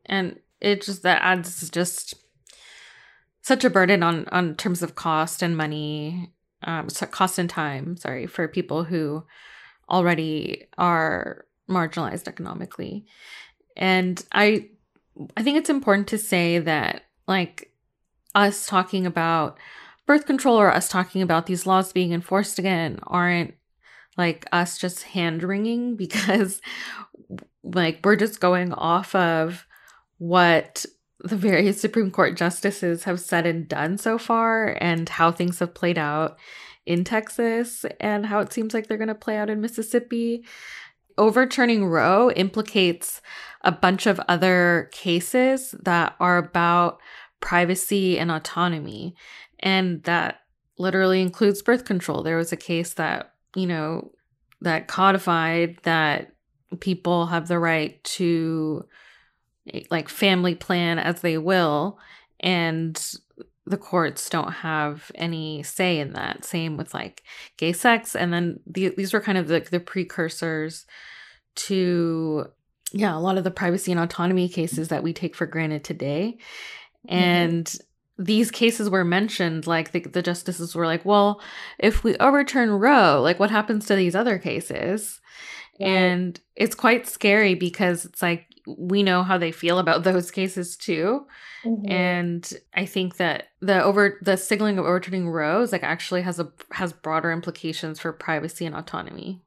And 0.07 0.39
it 0.61 0.83
just 0.83 1.03
that 1.03 1.21
adds 1.23 1.69
just 1.71 2.15
such 3.43 3.65
a 3.65 3.71
burden 3.71 4.05
on 4.05 4.27
on 4.31 4.55
terms 4.55 4.83
of 4.83 4.95
cost 4.95 5.43
and 5.43 5.57
money, 5.57 6.33
um, 6.63 6.87
cost 7.11 7.39
and 7.39 7.51
time. 7.51 7.97
Sorry 7.97 8.29
for 8.29 8.47
people 8.47 8.85
who 8.85 9.25
already 9.91 10.69
are 10.79 11.45
marginalized 11.73 12.29
economically, 12.29 13.07
and 13.77 14.25
I 14.33 14.69
I 15.37 15.43
think 15.43 15.59
it's 15.59 15.71
important 15.71 16.09
to 16.09 16.19
say 16.19 16.59
that 16.59 17.05
like 17.27 17.73
us 18.35 18.67
talking 18.67 19.07
about 19.07 19.59
birth 20.07 20.27
control 20.27 20.59
or 20.59 20.73
us 20.73 20.89
talking 20.89 21.23
about 21.23 21.47
these 21.47 21.67
laws 21.67 21.93
being 21.93 22.13
enforced 22.13 22.59
again 22.59 22.99
aren't 23.07 23.55
like 24.17 24.47
us 24.53 24.79
just 24.79 25.03
hand 25.03 25.43
wringing 25.43 25.97
because 26.05 26.61
like 27.63 28.01
we're 28.05 28.17
just 28.17 28.41
going 28.41 28.73
off 28.73 29.15
of 29.15 29.67
what 30.19 30.85
the 31.25 31.37
various 31.37 31.81
Supreme 31.81 32.11
Court 32.11 32.37
justices 32.37 33.05
have 33.05 33.21
said 33.21 33.47
and 33.47 33.69
done 33.69 33.99
so 33.99 34.19
far, 34.19 34.77
and 34.81 35.09
how 35.09 35.31
things 35.31 35.61
have 35.61 35.75
played 35.75 35.99
out 35.99 36.37
in 36.85 37.05
Texas, 37.05 37.85
and 38.01 38.27
how 38.27 38.41
it 38.41 38.53
seems 38.53 38.75
like 38.75 38.87
they're 38.87 38.99
going 38.99 39.09
to 39.09 39.15
play 39.15 39.37
out 39.37 39.51
in 39.51 39.61
Mississippi. 39.61 40.45
Overturning 41.19 41.87
Roe 41.87 42.31
implicates 42.31 43.21
a 43.63 43.73
bunch 43.73 44.07
of 44.07 44.21
other 44.29 44.91
cases 44.93 45.75
that 45.83 46.15
are 46.21 46.39
about 46.39 47.01
privacy 47.41 48.19
and 48.19 48.31
autonomy, 48.31 49.15
and 49.61 50.03
that 50.05 50.41
literally 50.79 51.21
includes 51.21 51.63
birth 51.63 51.85
control. 51.85 52.23
There 52.23 52.37
was 52.37 52.53
a 52.53 52.57
case 52.57 52.95
that, 52.95 53.35
you 53.55 53.67
know, 53.67 54.13
that 54.61 54.89
codified 54.89 55.79
that 55.83 56.35
people 56.81 57.27
have 57.27 57.49
the 57.49 57.59
right 57.59 58.03
to 58.05 58.85
like 59.91 60.09
family 60.09 60.55
plan 60.55 60.99
as 60.99 61.21
they 61.21 61.39
will 61.39 61.99
and 62.41 63.01
the 63.67 63.77
courts 63.77 64.29
don't 64.29 64.53
have 64.53 65.11
any 65.15 65.63
say 65.63 66.01
in 66.01 66.13
that. 66.15 66.45
Same 66.45 66.77
with 66.77 66.93
like 66.95 67.23
gay 67.57 67.73
sex 67.73 68.17
and 68.17 68.33
then 68.33 68.61
the, 68.67 68.89
these 68.97 69.13
were 69.13 69.21
kind 69.21 69.39
of 69.39 69.49
the, 69.49 69.61
the 69.71 69.81
precursors 69.81 70.87
to 71.55 72.47
yeah 72.93 73.17
a 73.17 73.21
lot 73.21 73.39
of 73.39 73.45
the 73.45 73.51
privacy 73.51 73.93
and 73.93 74.01
autonomy 74.01 74.49
cases 74.49 74.89
that 74.89 75.03
we 75.03 75.13
take 75.13 75.35
for 75.37 75.47
granted 75.47 75.85
today. 75.85 76.39
Mm-hmm. 77.09 77.17
and 77.17 77.75
these 78.17 78.53
cases 78.53 78.89
were 78.89 79.05
mentioned 79.05 79.67
like 79.67 79.91
the, 79.91 80.01
the 80.01 80.23
justices 80.23 80.73
were 80.73 80.87
like 80.87 81.05
well 81.05 81.41
if 81.81 82.05
we 82.05 82.17
overturn 82.19 82.71
roe 82.71 83.21
like 83.21 83.41
what 83.41 83.51
happens 83.51 83.87
to 83.87 83.97
these 83.97 84.15
other 84.15 84.39
cases? 84.39 85.21
And 85.81 86.39
it's 86.55 86.77
quite 86.77 87.09
scary 87.09 87.55
because 87.55 88.05
it's 88.05 88.23
like 88.23 88.47
we 88.67 89.03
know 89.03 89.23
how 89.23 89.39
they 89.39 89.53
feel 89.53 89.79
about 89.79 90.05
those 90.05 90.31
cases 90.31 90.77
too. 90.77 91.27
Mm-hmm. 91.65 91.91
And 91.91 92.53
I 92.75 92.87
think 92.87 93.17
that 93.17 93.49
the 93.61 93.83
over 93.83 94.19
the 94.23 94.37
signaling 94.37 94.79
of 94.79 94.85
overturning 94.85 95.29
Roe's 95.29 95.73
like 95.73 95.83
actually 95.83 96.23
has 96.23 96.41
a 96.41 96.53
has 96.73 96.93
broader 96.93 97.31
implications 97.31 98.01
for 98.01 98.13
privacy 98.13 98.67
and 98.67 98.75
autonomy. 98.75 99.43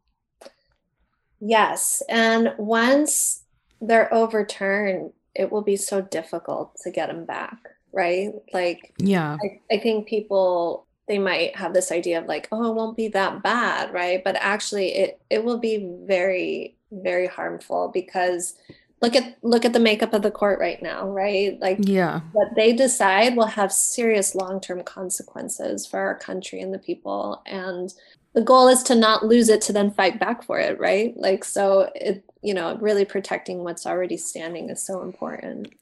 Yes, 1.41 2.01
and 2.09 2.53
once 2.57 3.43
they're 3.81 4.11
overturned, 4.13 5.11
it 5.35 5.51
will 5.51 5.61
be 5.61 5.75
so 5.75 6.01
difficult 6.01 6.75
to 6.83 6.91
get 6.91 7.07
them 7.07 7.25
back, 7.25 7.57
right? 7.91 8.31
Like, 8.53 8.93
yeah, 8.97 9.37
I, 9.43 9.75
I 9.75 9.79
think 9.79 10.07
people 10.07 10.87
they 11.07 11.19
might 11.19 11.55
have 11.55 11.73
this 11.73 11.91
idea 11.91 12.19
of 12.19 12.25
like, 12.25 12.47
oh, 12.51 12.71
it 12.71 12.75
won't 12.75 12.97
be 12.97 13.09
that 13.09 13.43
bad, 13.43 13.93
right? 13.93 14.23
But 14.23 14.37
actually, 14.37 14.95
it 14.95 15.21
it 15.29 15.43
will 15.43 15.59
be 15.59 15.91
very 16.05 16.77
very 16.91 17.27
harmful 17.27 17.91
because 17.93 18.55
look 19.01 19.15
at 19.15 19.37
look 19.41 19.65
at 19.65 19.73
the 19.73 19.79
makeup 19.79 20.13
of 20.13 20.21
the 20.21 20.31
court 20.31 20.59
right 20.59 20.81
now 20.81 21.09
right? 21.09 21.59
Like 21.59 21.77
yeah. 21.81 22.21
what 22.31 22.55
they 22.55 22.73
decide 22.73 23.35
will 23.35 23.47
have 23.47 23.71
serious 23.71 24.35
long-term 24.35 24.83
consequences 24.83 25.85
for 25.85 25.99
our 25.99 26.17
country 26.17 26.61
and 26.61 26.73
the 26.73 26.79
people. 26.79 27.41
And 27.45 27.93
the 28.33 28.41
goal 28.41 28.67
is 28.67 28.83
to 28.83 28.95
not 28.95 29.25
lose 29.25 29.49
it 29.49 29.61
to 29.63 29.73
then 29.73 29.91
fight 29.91 30.19
back 30.19 30.43
for 30.43 30.59
it 30.59 30.79
right? 30.79 31.15
Like 31.15 31.43
so 31.43 31.91
it 31.95 32.23
you 32.41 32.53
know 32.53 32.77
really 32.77 33.05
protecting 33.05 33.63
what's 33.63 33.85
already 33.85 34.17
standing 34.17 34.69
is 34.69 34.85
so 34.85 35.01
important. 35.01 35.73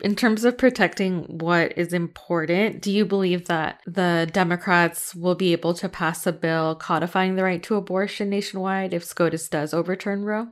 In 0.00 0.16
terms 0.16 0.44
of 0.44 0.58
protecting 0.58 1.38
what 1.38 1.78
is 1.78 1.92
important, 1.92 2.82
do 2.82 2.90
you 2.90 3.04
believe 3.04 3.46
that 3.46 3.80
the 3.86 4.28
Democrats 4.32 5.14
will 5.14 5.36
be 5.36 5.52
able 5.52 5.72
to 5.74 5.88
pass 5.88 6.26
a 6.26 6.32
bill 6.32 6.74
codifying 6.74 7.36
the 7.36 7.44
right 7.44 7.62
to 7.62 7.76
abortion 7.76 8.28
nationwide 8.28 8.92
if 8.92 9.04
SCOTUS 9.04 9.48
does 9.48 9.72
overturn 9.72 10.24
Roe? 10.24 10.48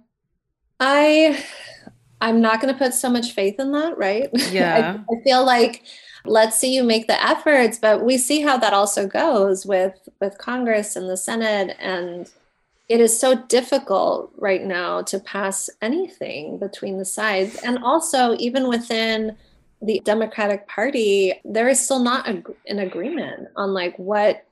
I 0.84 1.40
I'm 2.20 2.40
not 2.40 2.60
going 2.60 2.74
to 2.74 2.78
put 2.78 2.92
so 2.92 3.08
much 3.08 3.32
faith 3.32 3.58
in 3.60 3.72
that, 3.72 3.96
right? 3.96 4.28
Yeah. 4.50 4.98
I, 5.08 5.14
I, 5.14 5.22
feel 5.22 5.44
like 5.44 5.84
let's 6.24 6.58
see 6.58 6.74
you 6.74 6.82
make 6.82 7.06
the 7.06 7.24
efforts, 7.24 7.78
but 7.78 8.04
we 8.04 8.18
see 8.18 8.40
how 8.40 8.58
that 8.58 8.72
also 8.74 9.06
goes 9.06 9.64
with 9.64 10.08
with 10.20 10.38
Congress 10.38 10.96
and 10.96 11.08
the 11.08 11.16
Senate 11.16 11.76
and 11.78 12.30
it 12.88 13.00
is 13.00 13.18
so 13.18 13.36
difficult 13.46 14.32
right 14.36 14.64
now 14.64 15.02
to 15.02 15.20
pass 15.20 15.70
anything 15.80 16.58
between 16.58 16.98
the 16.98 17.04
sides 17.04 17.56
and 17.62 17.78
also 17.78 18.36
even 18.38 18.68
within 18.68 19.36
the 19.80 20.00
Democratic 20.04 20.66
Party 20.66 21.40
there 21.44 21.68
is 21.68 21.80
still 21.80 22.00
not 22.00 22.28
a, 22.28 22.42
an 22.66 22.80
agreement 22.80 23.48
on 23.56 23.72
like 23.72 23.96
what 23.98 24.44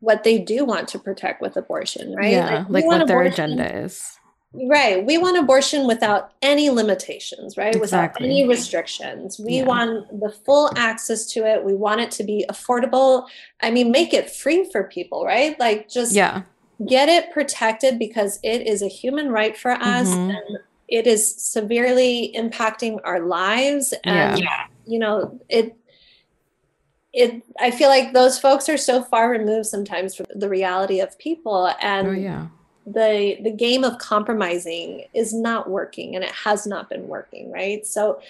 what 0.00 0.24
they 0.24 0.38
do 0.38 0.64
want 0.64 0.88
to 0.88 0.98
protect 0.98 1.42
with 1.42 1.56
abortion, 1.56 2.14
right? 2.16 2.32
Yeah, 2.32 2.64
like, 2.68 2.68
like 2.70 2.84
what 2.86 3.06
their 3.06 3.22
agenda 3.22 3.82
is 3.84 4.18
Right. 4.52 5.04
We 5.04 5.16
want 5.16 5.38
abortion 5.38 5.86
without 5.86 6.32
any 6.42 6.70
limitations, 6.70 7.56
right? 7.56 7.74
Exactly. 7.74 7.80
Without 7.80 8.40
any 8.40 8.48
restrictions. 8.48 9.38
We 9.38 9.58
yeah. 9.58 9.64
want 9.64 10.20
the 10.20 10.30
full 10.30 10.72
access 10.76 11.26
to 11.32 11.46
it. 11.46 11.62
We 11.62 11.74
want 11.74 12.00
it 12.00 12.10
to 12.12 12.24
be 12.24 12.44
affordable. 12.50 13.28
I 13.60 13.70
mean, 13.70 13.92
make 13.92 14.12
it 14.12 14.28
free 14.28 14.68
for 14.70 14.84
people, 14.84 15.24
right? 15.24 15.58
Like 15.60 15.88
just 15.88 16.14
yeah. 16.14 16.42
get 16.84 17.08
it 17.08 17.30
protected 17.32 17.96
because 17.98 18.40
it 18.42 18.66
is 18.66 18.82
a 18.82 18.88
human 18.88 19.28
right 19.28 19.56
for 19.56 19.70
us 19.70 20.08
mm-hmm. 20.08 20.30
and 20.30 20.58
it 20.88 21.06
is 21.06 21.32
severely 21.40 22.34
impacting 22.36 22.98
our 23.04 23.20
lives 23.20 23.94
and 24.02 24.40
yeah. 24.40 24.66
you 24.84 24.98
know, 24.98 25.40
it 25.48 25.76
it 27.12 27.42
I 27.60 27.70
feel 27.70 27.88
like 27.88 28.12
those 28.12 28.38
folks 28.40 28.68
are 28.68 28.76
so 28.76 29.02
far 29.04 29.30
removed 29.30 29.66
sometimes 29.66 30.16
from 30.16 30.26
the 30.34 30.48
reality 30.48 30.98
of 30.98 31.16
people 31.18 31.72
and 31.80 32.08
oh, 32.08 32.12
yeah 32.12 32.46
the 32.92 33.36
the 33.42 33.50
game 33.50 33.84
of 33.84 33.98
compromising 33.98 35.04
is 35.14 35.32
not 35.32 35.68
working 35.70 36.14
and 36.14 36.24
it 36.24 36.32
has 36.32 36.66
not 36.66 36.88
been 36.88 37.08
working 37.08 37.50
right? 37.50 37.86
So 37.86 38.20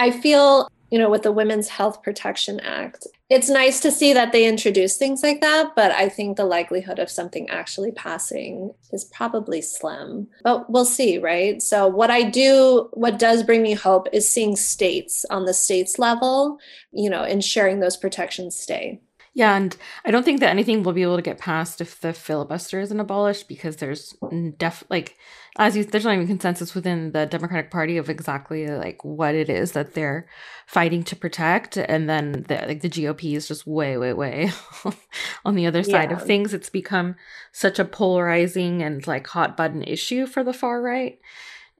i 0.00 0.10
feel 0.10 0.68
you 0.90 0.98
know 0.98 1.08
with 1.08 1.22
the 1.22 1.30
women's 1.30 1.68
health 1.68 2.02
protection 2.02 2.58
act 2.60 3.06
it's 3.28 3.48
nice 3.48 3.78
to 3.78 3.92
see 3.92 4.12
that 4.12 4.32
they 4.32 4.44
introduce 4.44 4.96
things 4.96 5.22
like 5.22 5.40
that 5.40 5.72
but 5.76 5.92
i 5.92 6.08
think 6.08 6.36
the 6.36 6.44
likelihood 6.44 6.98
of 6.98 7.08
something 7.08 7.48
actually 7.48 7.92
passing 7.92 8.72
is 8.92 9.04
probably 9.04 9.62
slim 9.62 10.26
but 10.42 10.68
we'll 10.68 10.84
see 10.84 11.18
right? 11.18 11.62
So 11.62 11.86
what 11.86 12.10
i 12.10 12.22
do 12.22 12.88
what 12.92 13.18
does 13.18 13.44
bring 13.44 13.62
me 13.62 13.74
hope 13.74 14.08
is 14.12 14.28
seeing 14.28 14.56
states 14.56 15.24
on 15.30 15.44
the 15.44 15.54
states 15.54 15.98
level 15.98 16.58
you 16.92 17.08
know 17.08 17.22
ensuring 17.22 17.78
those 17.78 17.96
protections 17.96 18.56
stay 18.56 19.00
yeah, 19.32 19.54
and 19.56 19.76
I 20.04 20.10
don't 20.10 20.24
think 20.24 20.40
that 20.40 20.50
anything 20.50 20.82
will 20.82 20.92
be 20.92 21.02
able 21.02 21.16
to 21.16 21.22
get 21.22 21.38
passed 21.38 21.80
if 21.80 22.00
the 22.00 22.12
filibuster 22.12 22.80
isn't 22.80 22.98
abolished 22.98 23.46
because 23.46 23.76
there's 23.76 24.14
def 24.58 24.82
like 24.88 25.16
as 25.56 25.76
you 25.76 25.84
there's 25.84 26.04
not 26.04 26.14
even 26.14 26.26
consensus 26.26 26.74
within 26.74 27.12
the 27.12 27.26
Democratic 27.26 27.70
Party 27.70 27.96
of 27.96 28.10
exactly 28.10 28.66
like 28.66 29.04
what 29.04 29.36
it 29.36 29.48
is 29.48 29.72
that 29.72 29.94
they're 29.94 30.28
fighting 30.66 31.04
to 31.04 31.14
protect, 31.14 31.76
and 31.76 32.10
then 32.10 32.44
the 32.48 32.64
like 32.66 32.80
the 32.80 32.90
GOP 32.90 33.36
is 33.36 33.46
just 33.46 33.68
way 33.68 33.96
way 33.96 34.12
way 34.12 34.50
on 35.44 35.54
the 35.54 35.66
other 35.66 35.84
side 35.84 36.10
yeah. 36.10 36.16
of 36.16 36.24
things. 36.24 36.52
It's 36.52 36.70
become 36.70 37.14
such 37.52 37.78
a 37.78 37.84
polarizing 37.84 38.82
and 38.82 39.06
like 39.06 39.28
hot 39.28 39.56
button 39.56 39.84
issue 39.84 40.26
for 40.26 40.42
the 40.42 40.52
far 40.52 40.82
right, 40.82 41.20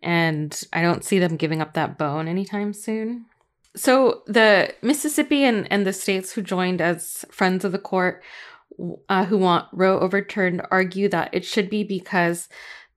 and 0.05 0.57
I 0.73 0.83
don't 0.83 1.05
see 1.05 1.19
them 1.19 1.37
giving 1.37 1.61
up 1.61 1.75
that 1.75 1.99
bone 1.99 2.29
anytime 2.29 2.73
soon. 2.73 3.27
So 3.77 4.23
the 4.27 4.75
Mississippi 4.83 5.45
and, 5.45 5.71
and 5.71 5.87
the 5.87 5.93
states 5.93 6.33
who 6.33 6.43
joined 6.43 6.81
as 6.81 7.25
friends 7.31 7.65
of 7.65 7.73
the 7.73 7.79
court 7.79 8.23
uh, 9.09 9.25
who 9.27 9.39
want 9.39 9.69
Roe 9.73 9.99
overturned 10.01 10.63
argue 10.71 11.09
that 11.09 11.31
it 11.33 11.45
should 11.45 11.71
be 11.71 11.85
because 11.85 12.49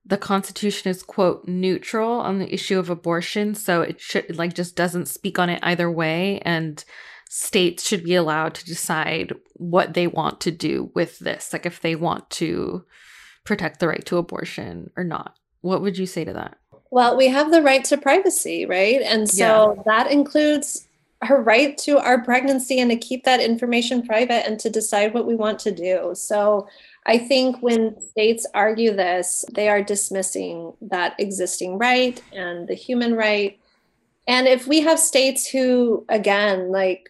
the 0.05 0.17
Constitution 0.17 0.89
is 0.89 1.03
quote 1.03 1.47
neutral 1.47 2.11
on 2.19 2.39
the 2.39 2.53
issue 2.53 2.77
of 2.77 2.89
abortion, 2.89 3.55
so 3.55 3.81
it 3.81 4.01
should 4.01 4.35
like 4.37 4.53
just 4.53 4.75
doesn't 4.75 5.07
speak 5.07 5.39
on 5.39 5.49
it 5.49 5.59
either 5.63 5.89
way, 5.89 6.39
and 6.39 6.83
states 7.29 7.87
should 7.87 8.03
be 8.03 8.15
allowed 8.15 8.53
to 8.55 8.65
decide 8.65 9.33
what 9.53 9.93
they 9.93 10.07
want 10.07 10.41
to 10.41 10.51
do 10.51 10.91
with 10.93 11.19
this, 11.19 11.53
like 11.53 11.65
if 11.65 11.81
they 11.81 11.95
want 11.95 12.29
to 12.29 12.85
protect 13.45 13.79
the 13.79 13.87
right 13.87 14.05
to 14.05 14.17
abortion 14.17 14.91
or 14.97 15.03
not. 15.03 15.37
What 15.61 15.81
would 15.81 15.97
you 15.97 16.05
say 16.05 16.25
to 16.25 16.33
that? 16.33 16.57
Well, 16.93 17.17
we 17.17 17.27
have 17.29 17.49
the 17.49 17.63
right 17.63 17.83
to 17.85 17.97
privacy, 17.97 18.67
right? 18.67 19.01
And 19.01 19.27
so 19.27 19.73
yeah. 19.75 19.81
that 19.87 20.11
includes 20.11 20.87
her 21.23 21.41
right 21.41 21.75
to 21.79 21.97
our 21.97 22.23
pregnancy 22.23 22.79
and 22.79 22.91
to 22.91 22.97
keep 22.97 23.23
that 23.23 23.39
information 23.39 24.05
private 24.05 24.45
and 24.45 24.59
to 24.59 24.69
decide 24.69 25.11
what 25.11 25.25
we 25.25 25.33
want 25.33 25.57
to 25.61 25.71
do. 25.71 26.11
So 26.13 26.67
I 27.07 27.17
think 27.17 27.63
when 27.63 27.99
states 27.99 28.45
argue 28.53 28.95
this, 28.95 29.43
they 29.53 29.69
are 29.69 29.81
dismissing 29.81 30.73
that 30.81 31.15
existing 31.17 31.79
right 31.79 32.21
and 32.31 32.67
the 32.67 32.75
human 32.75 33.15
right. 33.15 33.57
And 34.27 34.47
if 34.47 34.67
we 34.67 34.81
have 34.81 34.99
states 34.99 35.47
who, 35.47 36.05
again, 36.09 36.71
like 36.71 37.09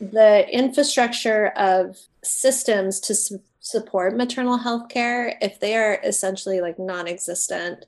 the 0.00 0.48
infrastructure 0.48 1.48
of 1.56 1.98
systems 2.22 3.00
to 3.00 3.16
su- 3.16 3.42
support 3.58 4.16
maternal 4.16 4.58
health 4.58 4.88
care, 4.90 5.36
if 5.42 5.58
they 5.58 5.74
are 5.74 5.98
essentially 6.04 6.60
like 6.60 6.78
non 6.78 7.08
existent, 7.08 7.86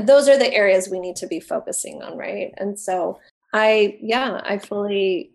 those 0.00 0.28
are 0.28 0.38
the 0.38 0.52
areas 0.52 0.88
we 0.88 1.00
need 1.00 1.16
to 1.16 1.26
be 1.26 1.40
focusing 1.40 2.02
on 2.02 2.16
right? 2.16 2.52
And 2.56 2.78
so 2.78 3.18
i 3.52 3.96
yeah 4.00 4.40
i 4.44 4.58
fully 4.58 5.30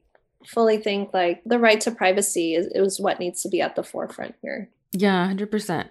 fully 0.46 0.78
think 0.78 1.14
like 1.14 1.42
the 1.46 1.60
right 1.60 1.80
to 1.82 1.92
privacy 1.92 2.56
is, 2.56 2.68
is 2.74 3.00
what 3.00 3.20
needs 3.20 3.42
to 3.42 3.50
be 3.50 3.62
at 3.62 3.76
the 3.76 3.84
forefront 3.84 4.36
here. 4.42 4.70
Yeah 4.92 5.28
100% 5.34 5.90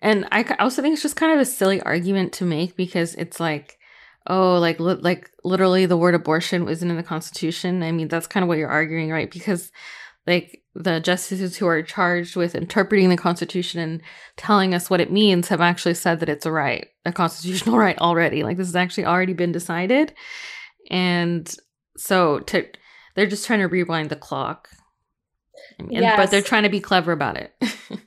and 0.00 0.28
i 0.30 0.42
also 0.58 0.82
think 0.82 0.92
it's 0.92 1.02
just 1.02 1.16
kind 1.16 1.32
of 1.32 1.40
a 1.40 1.44
silly 1.44 1.80
argument 1.82 2.32
to 2.34 2.44
make 2.44 2.76
because 2.76 3.14
it's 3.14 3.40
like 3.40 3.78
oh 4.26 4.58
like 4.58 4.78
li- 4.78 4.94
like 5.00 5.30
literally 5.44 5.86
the 5.86 5.96
word 5.96 6.14
abortion 6.14 6.68
isn't 6.68 6.90
in 6.90 6.96
the 6.96 7.02
constitution. 7.02 7.82
I 7.82 7.92
mean 7.92 8.08
that's 8.08 8.26
kind 8.26 8.44
of 8.44 8.48
what 8.48 8.58
you're 8.58 8.68
arguing 8.68 9.10
right? 9.10 9.30
Because 9.30 9.72
like 10.26 10.62
the 10.74 11.00
justices 11.00 11.56
who 11.56 11.66
are 11.66 11.82
charged 11.82 12.36
with 12.36 12.54
interpreting 12.54 13.10
the 13.10 13.16
Constitution 13.16 13.80
and 13.80 14.02
telling 14.36 14.74
us 14.74 14.88
what 14.88 15.00
it 15.00 15.12
means 15.12 15.48
have 15.48 15.60
actually 15.60 15.94
said 15.94 16.20
that 16.20 16.28
it's 16.28 16.46
a 16.46 16.52
right, 16.52 16.88
a 17.04 17.12
constitutional 17.12 17.78
right 17.78 17.98
already. 17.98 18.42
Like 18.42 18.56
this 18.56 18.68
has 18.68 18.76
actually 18.76 19.04
already 19.04 19.34
been 19.34 19.52
decided. 19.52 20.14
And 20.90 21.52
so 21.96 22.40
to 22.40 22.66
they're 23.14 23.26
just 23.26 23.46
trying 23.46 23.60
to 23.60 23.66
rewind 23.66 24.08
the 24.08 24.16
clock. 24.16 24.68
I 25.78 25.82
mean, 25.82 26.02
yes. 26.02 26.16
but 26.16 26.30
they're 26.30 26.40
trying 26.40 26.62
to 26.62 26.70
be 26.70 26.80
clever 26.80 27.12
about 27.12 27.36
it. 27.36 27.54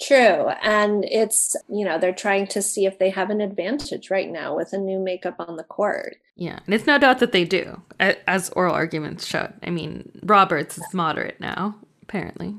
True. 0.00 0.50
And 0.62 1.04
it's, 1.04 1.56
you 1.68 1.84
know, 1.84 1.98
they're 1.98 2.12
trying 2.12 2.46
to 2.48 2.62
see 2.62 2.86
if 2.86 2.98
they 2.98 3.10
have 3.10 3.30
an 3.30 3.40
advantage 3.40 4.10
right 4.10 4.30
now 4.30 4.54
with 4.54 4.72
a 4.72 4.78
new 4.78 4.98
makeup 4.98 5.36
on 5.40 5.56
the 5.56 5.64
court. 5.64 6.18
Yeah. 6.36 6.60
And 6.64 6.74
it's 6.74 6.86
no 6.86 6.98
doubt 6.98 7.18
that 7.18 7.32
they 7.32 7.44
do, 7.44 7.82
as 7.98 8.50
oral 8.50 8.74
arguments 8.74 9.26
showed. 9.26 9.52
I 9.62 9.70
mean, 9.70 10.20
Roberts 10.22 10.78
is 10.78 10.94
moderate 10.94 11.40
now, 11.40 11.74
apparently. 12.02 12.54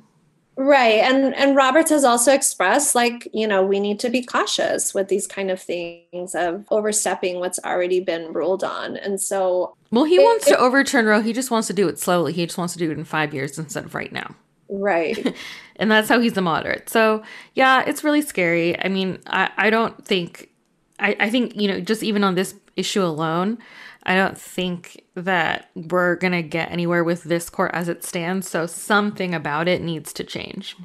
Right. 0.58 0.96
And 0.96 1.34
and 1.36 1.56
Roberts 1.56 1.90
has 1.90 2.04
also 2.04 2.34
expressed 2.34 2.94
like, 2.94 3.30
you 3.34 3.48
know, 3.48 3.66
we 3.66 3.80
need 3.80 3.98
to 4.02 4.10
be 4.10 4.22
cautious 4.22 4.94
with 4.94 5.08
these 5.08 5.26
kind 5.26 5.50
of 5.50 5.62
things 5.62 6.36
of 6.36 6.66
overstepping 6.70 7.40
what's 7.40 7.60
already 7.60 8.02
been 8.02 8.34
ruled 8.34 8.66
on. 8.66 8.98
And 8.98 9.22
so 9.22 9.78
Well, 9.92 10.04
he 10.04 10.18
it, 10.18 10.24
wants 10.24 10.48
to 10.48 10.58
overturn 10.60 11.06
Roe. 11.06 11.22
He 11.22 11.32
just 11.32 11.50
wants 11.50 11.68
to 11.68 11.74
do 11.74 11.88
it 11.88 11.98
slowly. 11.98 12.34
He 12.34 12.46
just 12.46 12.58
wants 12.58 12.74
to 12.74 12.80
do 12.80 12.92
it 12.92 12.98
in 12.98 13.06
5 13.06 13.34
years 13.34 13.58
instead 13.58 13.86
of 13.86 13.96
right 13.96 14.12
now. 14.12 14.36
Right. 14.70 15.36
and 15.78 15.92
that's 15.92 16.10
how 16.10 16.20
he's 16.20 16.38
a 16.38 16.42
moderate. 16.42 16.90
So 16.90 17.24
yeah, 17.56 17.84
it's 17.86 18.04
really 18.04 18.22
scary. 18.22 18.80
I 18.84 18.88
mean, 18.88 19.20
I, 19.28 19.50
I 19.58 19.70
don't 19.70 20.06
think 20.06 20.50
I, 21.00 21.16
I 21.20 21.30
think, 21.30 21.56
you 21.56 21.68
know, 21.68 21.80
just 21.80 22.04
even 22.04 22.24
on 22.24 22.36
this 22.36 22.56
issue 22.76 23.04
alone, 23.04 23.58
I 24.04 24.16
don't 24.16 24.38
think 24.38 25.04
that 25.16 25.70
we're 25.76 26.16
gonna 26.16 26.42
get 26.42 26.72
anywhere 26.72 27.04
with 27.04 27.24
this 27.24 27.50
court 27.50 27.72
as 27.74 27.90
it 27.90 28.04
stands. 28.04 28.50
So 28.50 28.66
something 28.66 29.34
about 29.34 29.68
it 29.68 29.82
needs 29.82 30.14
to 30.14 30.24
change. 30.24 30.76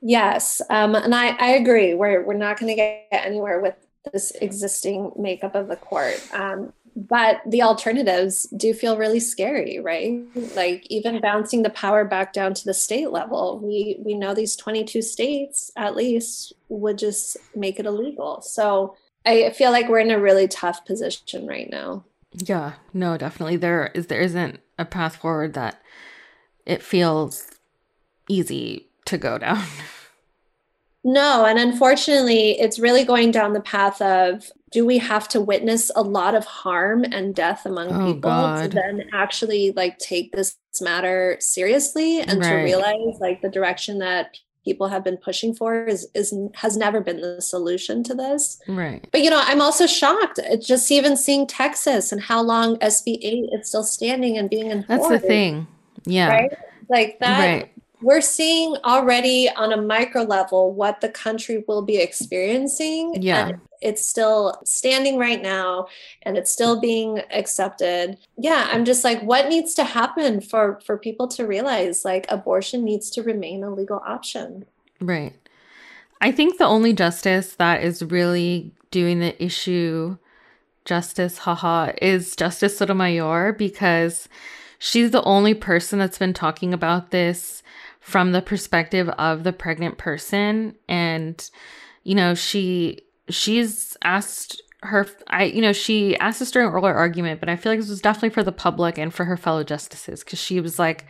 Yes. 0.00 0.62
Um, 0.70 0.94
and 0.94 1.14
I, 1.14 1.30
I 1.38 1.50
agree. 1.50 1.94
We're 1.94 2.24
we're 2.24 2.34
not 2.34 2.58
gonna 2.58 2.76
get 2.76 3.06
anywhere 3.10 3.60
with 3.60 3.74
this 4.12 4.30
existing 4.40 5.12
makeup 5.16 5.54
of 5.54 5.68
the 5.68 5.76
court. 5.76 6.20
Um, 6.32 6.72
but 6.98 7.40
the 7.46 7.62
alternatives 7.62 8.44
do 8.56 8.74
feel 8.74 8.98
really 8.98 9.20
scary 9.20 9.78
right? 9.78 10.20
Like 10.56 10.86
even 10.90 11.20
bouncing 11.20 11.62
the 11.62 11.70
power 11.70 12.04
back 12.04 12.32
down 12.32 12.54
to 12.54 12.64
the 12.64 12.74
state 12.74 13.10
level 13.10 13.60
we 13.60 13.96
we 14.04 14.14
know 14.14 14.34
these 14.34 14.56
22 14.56 15.02
states 15.02 15.70
at 15.76 15.94
least 15.94 16.52
would 16.68 16.98
just 16.98 17.36
make 17.54 17.78
it 17.78 17.86
illegal. 17.86 18.40
So 18.42 18.96
i 19.24 19.50
feel 19.50 19.70
like 19.70 19.88
we're 19.88 19.98
in 19.98 20.10
a 20.10 20.18
really 20.18 20.48
tough 20.48 20.84
position 20.84 21.46
right 21.46 21.70
now. 21.70 22.04
Yeah 22.32 22.74
no 22.92 23.16
definitely. 23.16 23.56
There 23.56 23.90
is 23.94 24.08
there 24.08 24.20
isn't 24.20 24.60
a 24.78 24.84
path 24.84 25.16
forward 25.16 25.54
that 25.54 25.80
it 26.66 26.82
feels 26.82 27.48
easy 28.28 28.88
to 29.06 29.18
go 29.18 29.38
down. 29.38 29.64
No, 31.04 31.46
and 31.46 31.58
unfortunately, 31.58 32.60
it's 32.60 32.78
really 32.78 33.04
going 33.04 33.30
down 33.30 33.52
the 33.52 33.60
path 33.60 34.02
of 34.02 34.50
do 34.70 34.84
we 34.84 34.98
have 34.98 35.28
to 35.28 35.40
witness 35.40 35.90
a 35.96 36.02
lot 36.02 36.34
of 36.34 36.44
harm 36.44 37.04
and 37.04 37.34
death 37.34 37.64
among 37.66 37.90
oh, 37.92 38.14
people 38.14 38.30
God. 38.30 38.62
to 38.62 38.68
then 38.68 39.08
actually 39.12 39.72
like 39.72 39.98
take 39.98 40.32
this 40.32 40.56
matter 40.80 41.36
seriously 41.40 42.20
and 42.20 42.40
right. 42.40 42.50
to 42.50 42.54
realize 42.56 43.18
like 43.20 43.42
the 43.42 43.48
direction 43.48 43.98
that 43.98 44.36
people 44.64 44.88
have 44.88 45.02
been 45.02 45.16
pushing 45.16 45.54
for 45.54 45.84
is 45.84 46.06
is 46.14 46.34
has 46.54 46.76
never 46.76 47.00
been 47.00 47.20
the 47.20 47.40
solution 47.40 48.02
to 48.04 48.14
this. 48.14 48.60
Right. 48.68 49.06
But 49.10 49.22
you 49.22 49.30
know, 49.30 49.40
I'm 49.42 49.62
also 49.62 49.86
shocked 49.86 50.38
It's 50.42 50.66
just 50.66 50.90
even 50.92 51.16
seeing 51.16 51.46
Texas 51.46 52.12
and 52.12 52.20
how 52.20 52.42
long 52.42 52.76
SB 52.78 53.18
8 53.22 53.50
is 53.52 53.68
still 53.68 53.82
standing 53.82 54.36
and 54.36 54.50
being 54.50 54.70
enforced. 54.70 55.08
That's 55.08 55.22
the 55.22 55.26
thing. 55.26 55.66
Yeah. 56.04 56.28
Right? 56.28 56.52
Like 56.88 57.18
that 57.20 57.38
right 57.38 57.72
we're 58.00 58.20
seeing 58.20 58.76
already 58.84 59.48
on 59.50 59.72
a 59.72 59.80
micro 59.80 60.22
level 60.22 60.72
what 60.72 61.00
the 61.00 61.08
country 61.08 61.64
will 61.66 61.82
be 61.82 61.98
experiencing. 61.98 63.20
Yeah. 63.20 63.52
it's 63.80 64.04
still 64.04 64.60
standing 64.64 65.18
right 65.18 65.40
now 65.40 65.86
and 66.22 66.36
it's 66.36 66.50
still 66.50 66.80
being 66.80 67.20
accepted. 67.30 68.18
Yeah, 68.36 68.68
I'm 68.70 68.84
just 68.84 69.04
like 69.04 69.20
what 69.22 69.48
needs 69.48 69.74
to 69.74 69.84
happen 69.84 70.40
for 70.40 70.80
for 70.84 70.98
people 70.98 71.28
to 71.28 71.46
realize 71.46 72.04
like 72.04 72.26
abortion 72.28 72.84
needs 72.84 73.10
to 73.10 73.22
remain 73.22 73.62
a 73.62 73.70
legal 73.70 74.02
option. 74.06 74.64
Right. 75.00 75.34
I 76.20 76.32
think 76.32 76.58
the 76.58 76.64
only 76.64 76.92
justice 76.92 77.54
that 77.54 77.82
is 77.82 78.02
really 78.02 78.72
doing 78.90 79.20
the 79.20 79.40
issue 79.42 80.16
justice, 80.88 81.38
haha, 81.38 81.92
is 82.00 82.34
Justice 82.34 82.78
Sotomayor 82.78 83.52
because 83.52 84.28
she's 84.78 85.10
the 85.10 85.22
only 85.22 85.54
person 85.54 85.98
that's 85.98 86.18
been 86.18 86.32
talking 86.32 86.72
about 86.72 87.10
this 87.10 87.62
from 88.00 88.32
the 88.32 88.42
perspective 88.42 89.08
of 89.10 89.44
the 89.44 89.52
pregnant 89.52 89.98
person 89.98 90.74
and 90.88 91.50
you 92.04 92.14
know 92.14 92.34
she 92.34 92.98
she's 93.28 93.96
asked 94.02 94.62
her 94.82 95.06
i 95.26 95.44
you 95.44 95.60
know 95.60 95.72
she 95.72 96.16
asked 96.18 96.38
this 96.38 96.50
during 96.50 96.68
oral 96.68 96.84
argument 96.84 97.40
but 97.40 97.48
i 97.48 97.56
feel 97.56 97.72
like 97.72 97.80
this 97.80 97.88
was 97.88 98.00
definitely 98.00 98.30
for 98.30 98.42
the 98.42 98.52
public 98.52 98.96
and 98.96 99.12
for 99.12 99.24
her 99.24 99.36
fellow 99.36 99.64
justices 99.64 100.22
because 100.22 100.38
she 100.38 100.60
was 100.60 100.78
like 100.78 101.04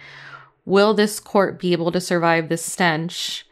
will 0.65 0.95
this 0.95 1.21
court 1.21 1.59
be 1.59 1.73
able 1.73 1.93
to 1.93 2.01
survive 2.01 2.49
this 2.49 2.65
stench 2.65 3.47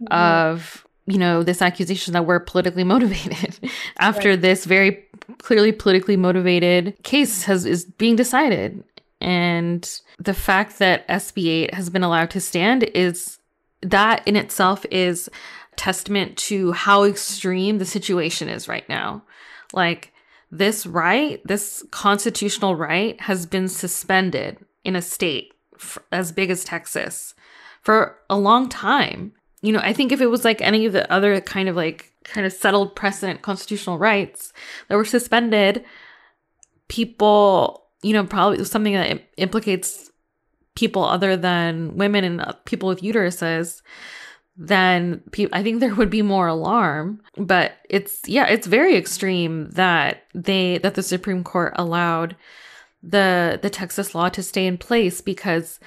mm-hmm. 0.00 0.12
of 0.12 0.86
you 1.06 1.18
know 1.18 1.42
this 1.42 1.62
accusation 1.62 2.12
that 2.12 2.26
we're 2.26 2.40
politically 2.40 2.84
motivated 2.94 3.58
after 3.98 4.30
right. 4.30 4.40
this 4.42 4.64
very 4.64 5.04
clearly 5.38 5.72
politically 5.72 6.16
motivated 6.16 6.94
case 7.02 7.44
has 7.44 7.64
is 7.64 7.84
being 7.84 8.16
decided 8.16 8.84
and 9.20 10.00
the 10.18 10.34
fact 10.34 10.78
that 10.78 11.08
SB8 11.08 11.74
has 11.74 11.90
been 11.90 12.02
allowed 12.02 12.30
to 12.30 12.40
stand 12.40 12.84
is 12.94 13.38
that 13.82 14.26
in 14.26 14.36
itself 14.36 14.84
is 14.90 15.28
testament 15.76 16.36
to 16.36 16.72
how 16.72 17.04
extreme 17.04 17.78
the 17.78 17.84
situation 17.84 18.48
is 18.48 18.68
right 18.68 18.88
now. 18.88 19.22
Like 19.72 20.12
this 20.50 20.86
right, 20.86 21.40
this 21.44 21.84
constitutional 21.90 22.76
right 22.76 23.20
has 23.20 23.46
been 23.46 23.68
suspended 23.68 24.58
in 24.84 24.96
a 24.96 25.02
state 25.02 25.52
f- 25.74 25.98
as 26.12 26.32
big 26.32 26.50
as 26.50 26.64
Texas 26.64 27.34
for 27.82 28.18
a 28.30 28.36
long 28.36 28.68
time. 28.68 29.32
You 29.62 29.72
know, 29.72 29.80
I 29.80 29.92
think 29.92 30.12
if 30.12 30.20
it 30.20 30.26
was 30.26 30.44
like 30.44 30.60
any 30.60 30.86
of 30.86 30.92
the 30.92 31.10
other 31.12 31.40
kind 31.40 31.68
of 31.68 31.76
like 31.76 32.12
kind 32.24 32.46
of 32.46 32.52
settled 32.52 32.96
precedent 32.96 33.42
constitutional 33.42 33.98
rights 33.98 34.52
that 34.88 34.96
were 34.96 35.04
suspended, 35.04 35.84
people 36.88 37.85
you 38.02 38.12
know, 38.12 38.24
probably 38.24 38.64
something 38.64 38.94
that 38.94 39.22
implicates 39.36 40.10
people 40.74 41.02
other 41.04 41.36
than 41.36 41.96
women 41.96 42.24
and 42.24 42.40
uh, 42.40 42.52
people 42.64 42.88
with 42.88 43.00
uteruses, 43.00 43.82
then 44.56 45.22
pe- 45.32 45.48
I 45.52 45.62
think 45.62 45.80
there 45.80 45.94
would 45.94 46.10
be 46.10 46.22
more 46.22 46.46
alarm. 46.46 47.20
But 47.36 47.72
it's 47.88 48.20
yeah, 48.26 48.46
it's 48.46 48.66
very 48.66 48.96
extreme 48.96 49.70
that 49.70 50.22
they 50.34 50.78
that 50.78 50.94
the 50.94 51.02
Supreme 51.02 51.44
Court 51.44 51.72
allowed 51.76 52.36
the 53.02 53.58
the 53.60 53.70
Texas 53.70 54.14
law 54.14 54.28
to 54.28 54.42
stay 54.42 54.66
in 54.66 54.78
place 54.78 55.20
because 55.20 55.80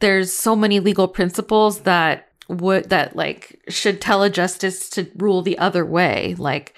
there's 0.00 0.32
so 0.32 0.54
many 0.54 0.80
legal 0.80 1.08
principles 1.08 1.80
that 1.80 2.28
would 2.48 2.90
that 2.90 3.16
like 3.16 3.60
should 3.68 4.00
tell 4.00 4.22
a 4.22 4.30
justice 4.30 4.90
to 4.90 5.10
rule 5.16 5.40
the 5.40 5.56
other 5.56 5.84
way 5.84 6.34
like 6.36 6.76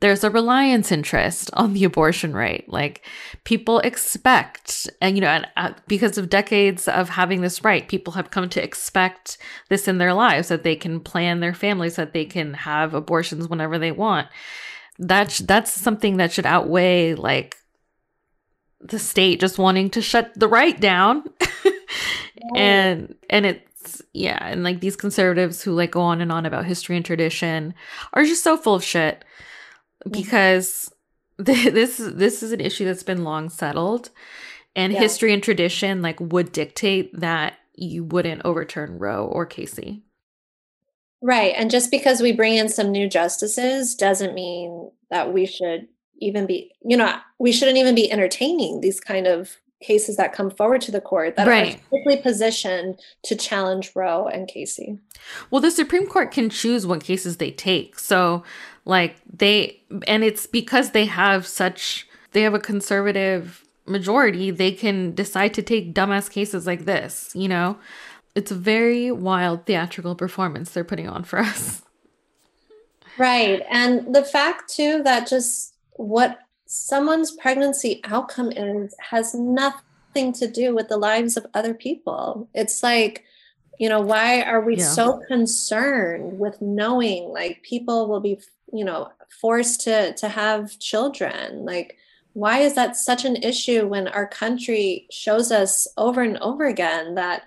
there's 0.00 0.24
a 0.24 0.30
reliance 0.30 0.90
interest 0.90 1.50
on 1.54 1.72
the 1.74 1.84
abortion 1.84 2.34
rate. 2.34 2.68
Like 2.68 3.02
people 3.44 3.78
expect, 3.80 4.90
and 5.00 5.16
you 5.16 5.20
know, 5.20 5.28
and, 5.28 5.48
uh, 5.56 5.72
because 5.86 6.18
of 6.18 6.28
decades 6.28 6.88
of 6.88 7.10
having 7.10 7.42
this 7.42 7.62
right, 7.64 7.86
people 7.86 8.14
have 8.14 8.30
come 8.30 8.48
to 8.50 8.62
expect 8.62 9.38
this 9.68 9.86
in 9.86 9.98
their 9.98 10.14
lives 10.14 10.48
that 10.48 10.64
they 10.64 10.76
can 10.76 11.00
plan 11.00 11.40
their 11.40 11.54
families, 11.54 11.96
that 11.96 12.12
they 12.12 12.24
can 12.24 12.54
have 12.54 12.94
abortions 12.94 13.48
whenever 13.48 13.78
they 13.78 13.92
want. 13.92 14.28
That's 14.98 15.38
that's 15.38 15.72
something 15.72 16.16
that 16.16 16.32
should 16.32 16.46
outweigh 16.46 17.14
like 17.14 17.56
the 18.80 18.98
state 18.98 19.40
just 19.40 19.58
wanting 19.58 19.90
to 19.90 20.02
shut 20.02 20.32
the 20.34 20.48
right 20.48 20.78
down. 20.78 21.24
and 22.56 23.14
and 23.28 23.46
it's 23.46 24.02
yeah, 24.12 24.38
and 24.42 24.62
like 24.62 24.80
these 24.80 24.96
conservatives 24.96 25.62
who 25.62 25.72
like 25.72 25.92
go 25.92 26.00
on 26.00 26.20
and 26.20 26.32
on 26.32 26.44
about 26.46 26.66
history 26.66 26.96
and 26.96 27.04
tradition 27.04 27.74
are 28.12 28.24
just 28.24 28.44
so 28.44 28.56
full 28.56 28.74
of 28.74 28.84
shit 28.84 29.24
because 30.08 30.92
this 31.38 31.96
this 31.98 32.42
is 32.42 32.52
an 32.52 32.60
issue 32.60 32.84
that's 32.84 33.02
been 33.02 33.24
long 33.24 33.48
settled 33.48 34.10
and 34.76 34.92
yeah. 34.92 35.00
history 35.00 35.32
and 35.32 35.42
tradition 35.42 36.02
like 36.02 36.18
would 36.20 36.52
dictate 36.52 37.18
that 37.18 37.54
you 37.74 38.04
wouldn't 38.04 38.42
overturn 38.44 38.98
Roe 38.98 39.26
or 39.26 39.46
Casey. 39.46 40.02
Right. 41.22 41.54
And 41.56 41.70
just 41.70 41.90
because 41.90 42.22
we 42.22 42.32
bring 42.32 42.56
in 42.56 42.68
some 42.68 42.90
new 42.90 43.08
justices 43.08 43.94
doesn't 43.94 44.34
mean 44.34 44.90
that 45.10 45.32
we 45.32 45.46
should 45.46 45.88
even 46.18 46.46
be, 46.46 46.72
you 46.82 46.96
know, 46.96 47.18
we 47.38 47.52
shouldn't 47.52 47.78
even 47.78 47.94
be 47.94 48.10
entertaining 48.10 48.80
these 48.80 49.00
kind 49.00 49.26
of 49.26 49.56
cases 49.82 50.16
that 50.16 50.34
come 50.34 50.50
forward 50.50 50.82
to 50.82 50.92
the 50.92 51.00
court 51.00 51.36
that 51.36 51.46
right. 51.46 51.74
are 51.74 51.80
strictly 51.86 52.16
positioned 52.18 53.00
to 53.24 53.34
challenge 53.34 53.92
Roe 53.94 54.26
and 54.26 54.46
Casey. 54.46 54.98
Well, 55.50 55.62
the 55.62 55.70
Supreme 55.70 56.06
Court 56.06 56.30
can 56.30 56.50
choose 56.50 56.86
what 56.86 57.02
cases 57.02 57.38
they 57.38 57.50
take. 57.50 57.98
So 57.98 58.42
like 58.84 59.16
they, 59.30 59.80
and 60.06 60.24
it's 60.24 60.46
because 60.46 60.90
they 60.90 61.06
have 61.06 61.46
such, 61.46 62.06
they 62.32 62.42
have 62.42 62.54
a 62.54 62.60
conservative 62.60 63.64
majority, 63.86 64.50
they 64.50 64.72
can 64.72 65.14
decide 65.14 65.54
to 65.54 65.62
take 65.62 65.94
dumbass 65.94 66.30
cases 66.30 66.66
like 66.66 66.84
this, 66.84 67.30
you 67.34 67.48
know? 67.48 67.78
It's 68.34 68.50
a 68.50 68.56
very 68.56 69.10
wild 69.10 69.66
theatrical 69.66 70.14
performance 70.14 70.70
they're 70.70 70.84
putting 70.84 71.08
on 71.08 71.24
for 71.24 71.38
us. 71.40 71.82
Right. 73.18 73.62
And 73.70 74.14
the 74.14 74.24
fact, 74.24 74.72
too, 74.72 75.02
that 75.02 75.28
just 75.28 75.74
what 75.92 76.38
someone's 76.66 77.32
pregnancy 77.32 78.00
outcome 78.04 78.50
is 78.52 78.94
has 79.10 79.34
nothing 79.34 80.32
to 80.34 80.50
do 80.50 80.74
with 80.74 80.88
the 80.88 80.96
lives 80.96 81.36
of 81.36 81.46
other 81.52 81.74
people. 81.74 82.48
It's 82.54 82.82
like, 82.82 83.24
you 83.80 83.88
know, 83.88 84.02
why 84.02 84.42
are 84.42 84.60
we 84.60 84.76
yeah. 84.76 84.84
so 84.84 85.22
concerned 85.26 86.38
with 86.38 86.60
knowing 86.60 87.30
like 87.30 87.62
people 87.62 88.08
will 88.08 88.20
be 88.20 88.38
you 88.72 88.84
know 88.84 89.10
forced 89.40 89.80
to 89.80 90.12
to 90.14 90.28
have 90.28 90.78
children 90.78 91.64
like 91.64 91.96
why 92.32 92.58
is 92.58 92.74
that 92.74 92.96
such 92.96 93.24
an 93.24 93.36
issue 93.36 93.86
when 93.86 94.06
our 94.08 94.26
country 94.26 95.06
shows 95.10 95.50
us 95.50 95.88
over 95.96 96.20
and 96.20 96.38
over 96.38 96.66
again 96.66 97.14
that 97.14 97.44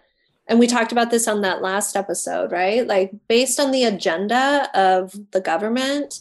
and 0.47 0.59
we 0.59 0.67
talked 0.67 0.91
about 0.91 1.11
this 1.11 1.27
on 1.27 1.41
that 1.41 1.61
last 1.61 1.95
episode 1.95 2.51
right 2.51 2.87
like 2.87 3.11
based 3.27 3.59
on 3.59 3.71
the 3.71 3.83
agenda 3.83 4.69
of 4.73 5.13
the 5.31 5.41
government 5.41 6.19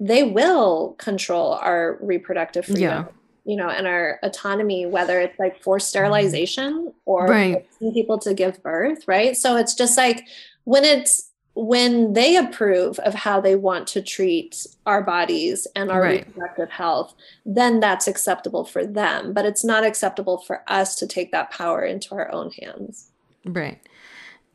they 0.00 0.22
will 0.22 0.94
control 0.98 1.52
our 1.54 1.98
reproductive 2.02 2.66
freedom 2.66 2.82
yeah. 2.82 3.04
You 3.44 3.56
know 3.56 3.68
and 3.68 3.86
our 3.86 4.18
autonomy 4.22 4.86
whether 4.86 5.20
it's 5.20 5.38
like 5.38 5.62
forced 5.62 5.86
mm-hmm. 5.86 5.90
sterilization 5.90 6.92
or 7.04 7.26
right. 7.26 7.66
people 7.92 8.18
to 8.18 8.34
give 8.34 8.62
birth 8.62 9.06
right 9.06 9.36
so 9.36 9.56
it's 9.56 9.74
just 9.74 9.96
like 9.96 10.26
when 10.64 10.84
it's 10.84 11.30
when 11.54 12.14
they 12.14 12.36
approve 12.36 12.98
of 13.00 13.14
how 13.14 13.40
they 13.40 13.54
want 13.54 13.86
to 13.86 14.02
treat 14.02 14.66
our 14.86 15.02
bodies 15.02 15.66
and 15.76 15.90
our 15.90 16.02
right. 16.02 16.26
reproductive 16.26 16.70
health, 16.70 17.14
then 17.46 17.78
that's 17.78 18.08
acceptable 18.08 18.64
for 18.64 18.84
them. 18.84 19.32
But 19.32 19.46
it's 19.46 19.64
not 19.64 19.84
acceptable 19.84 20.38
for 20.38 20.62
us 20.66 20.96
to 20.96 21.06
take 21.06 21.30
that 21.30 21.52
power 21.52 21.84
into 21.84 22.14
our 22.14 22.30
own 22.32 22.50
hands. 22.60 23.12
Right. 23.44 23.80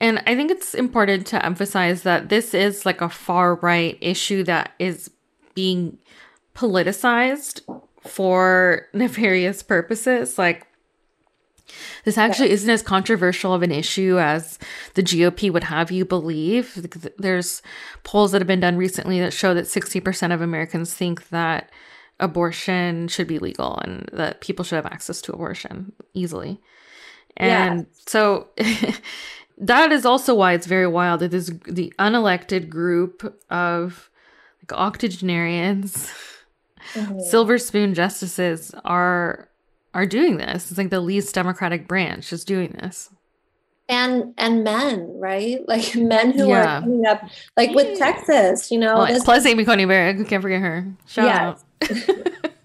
And 0.01 0.21
I 0.27 0.35
think 0.35 0.51
it's 0.51 0.73
important 0.73 1.25
to 1.27 1.45
emphasize 1.45 2.03
that 2.03 2.29
this 2.29 2.53
is 2.53 2.85
like 2.85 2.99
a 2.99 3.09
far 3.09 3.55
right 3.55 3.97
issue 4.01 4.43
that 4.43 4.71
is 4.77 5.09
being 5.55 5.97
politicized 6.53 7.61
for 8.09 8.87
nefarious 8.93 9.63
purposes. 9.63 10.37
Like, 10.37 10.67
this 12.03 12.17
actually 12.17 12.49
isn't 12.49 12.69
as 12.69 12.81
controversial 12.81 13.53
of 13.53 13.61
an 13.61 13.71
issue 13.71 14.17
as 14.19 14.57
the 14.95 15.03
GOP 15.03 15.51
would 15.51 15.65
have 15.65 15.91
you 15.91 16.03
believe. 16.05 16.87
There's 17.17 17.61
polls 18.03 18.31
that 18.31 18.41
have 18.41 18.47
been 18.47 18.59
done 18.59 18.77
recently 18.77 19.19
that 19.19 19.33
show 19.33 19.53
that 19.53 19.65
60% 19.65 20.33
of 20.33 20.41
Americans 20.41 20.93
think 20.93 21.29
that 21.29 21.69
abortion 22.19 23.07
should 23.07 23.27
be 23.27 23.39
legal 23.39 23.77
and 23.77 24.09
that 24.11 24.41
people 24.41 24.65
should 24.65 24.75
have 24.75 24.85
access 24.85 25.21
to 25.21 25.33
abortion 25.33 25.93
easily. 26.13 26.59
And 27.37 27.81
yeah. 27.81 27.85
so 28.07 28.49
that 29.57 29.91
is 29.91 30.05
also 30.05 30.33
why 30.35 30.53
it's 30.53 30.67
very 30.67 30.87
wild 30.87 31.21
that 31.21 31.31
this 31.31 31.51
the 31.65 31.93
unelected 31.99 32.69
group 32.69 33.37
of 33.49 34.09
like 34.61 34.77
octogenarians, 34.77 36.11
mm-hmm. 36.93 37.19
silver 37.19 37.57
spoon 37.57 37.93
justices 37.93 38.73
are 38.85 39.49
are 39.93 40.05
doing 40.05 40.37
this. 40.37 40.69
It's 40.69 40.77
like 40.77 40.89
the 40.89 40.99
least 40.99 41.33
democratic 41.33 41.87
branch 41.87 42.31
is 42.31 42.43
doing 42.43 42.75
this. 42.79 43.09
And 43.87 44.33
and 44.37 44.63
men, 44.63 45.07
right? 45.19 45.59
Like 45.67 45.95
men 45.95 46.31
who 46.31 46.49
yeah. 46.49 46.77
are 46.77 46.81
coming 46.81 47.05
up, 47.05 47.21
like 47.57 47.71
with 47.71 47.97
Texas, 47.97 48.71
you 48.71 48.77
know. 48.77 48.97
Well, 48.97 49.21
plus 49.23 49.45
Amy 49.45 49.65
Coney 49.65 49.85
Barrett, 49.85 50.27
can't 50.27 50.41
forget 50.41 50.61
her. 50.61 50.87
Shout 51.07 51.25
yes. 51.25 51.63
out. 52.43 52.51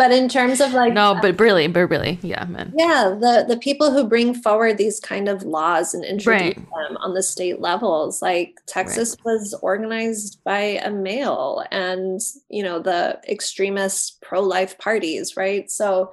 but 0.00 0.12
in 0.12 0.30
terms 0.30 0.62
of 0.62 0.72
like 0.72 0.94
no 0.94 1.12
uh, 1.12 1.20
but 1.20 1.38
really 1.38 1.66
but 1.66 1.86
really 1.90 2.18
yeah 2.22 2.46
man 2.46 2.72
yeah 2.74 3.14
the 3.20 3.44
the 3.46 3.58
people 3.58 3.90
who 3.90 4.02
bring 4.02 4.32
forward 4.32 4.78
these 4.78 4.98
kind 4.98 5.28
of 5.28 5.42
laws 5.42 5.92
and 5.92 6.06
introduce 6.06 6.40
right. 6.40 6.56
them 6.56 6.96
on 6.96 7.12
the 7.12 7.22
state 7.22 7.60
levels 7.60 8.22
like 8.22 8.58
texas 8.66 9.10
right. 9.10 9.34
was 9.34 9.54
organized 9.60 10.42
by 10.42 10.60
a 10.60 10.90
male 10.90 11.62
and 11.70 12.22
you 12.48 12.62
know 12.62 12.78
the 12.78 13.20
extremist 13.28 14.18
pro-life 14.22 14.78
parties 14.78 15.36
right 15.36 15.70
so 15.70 16.10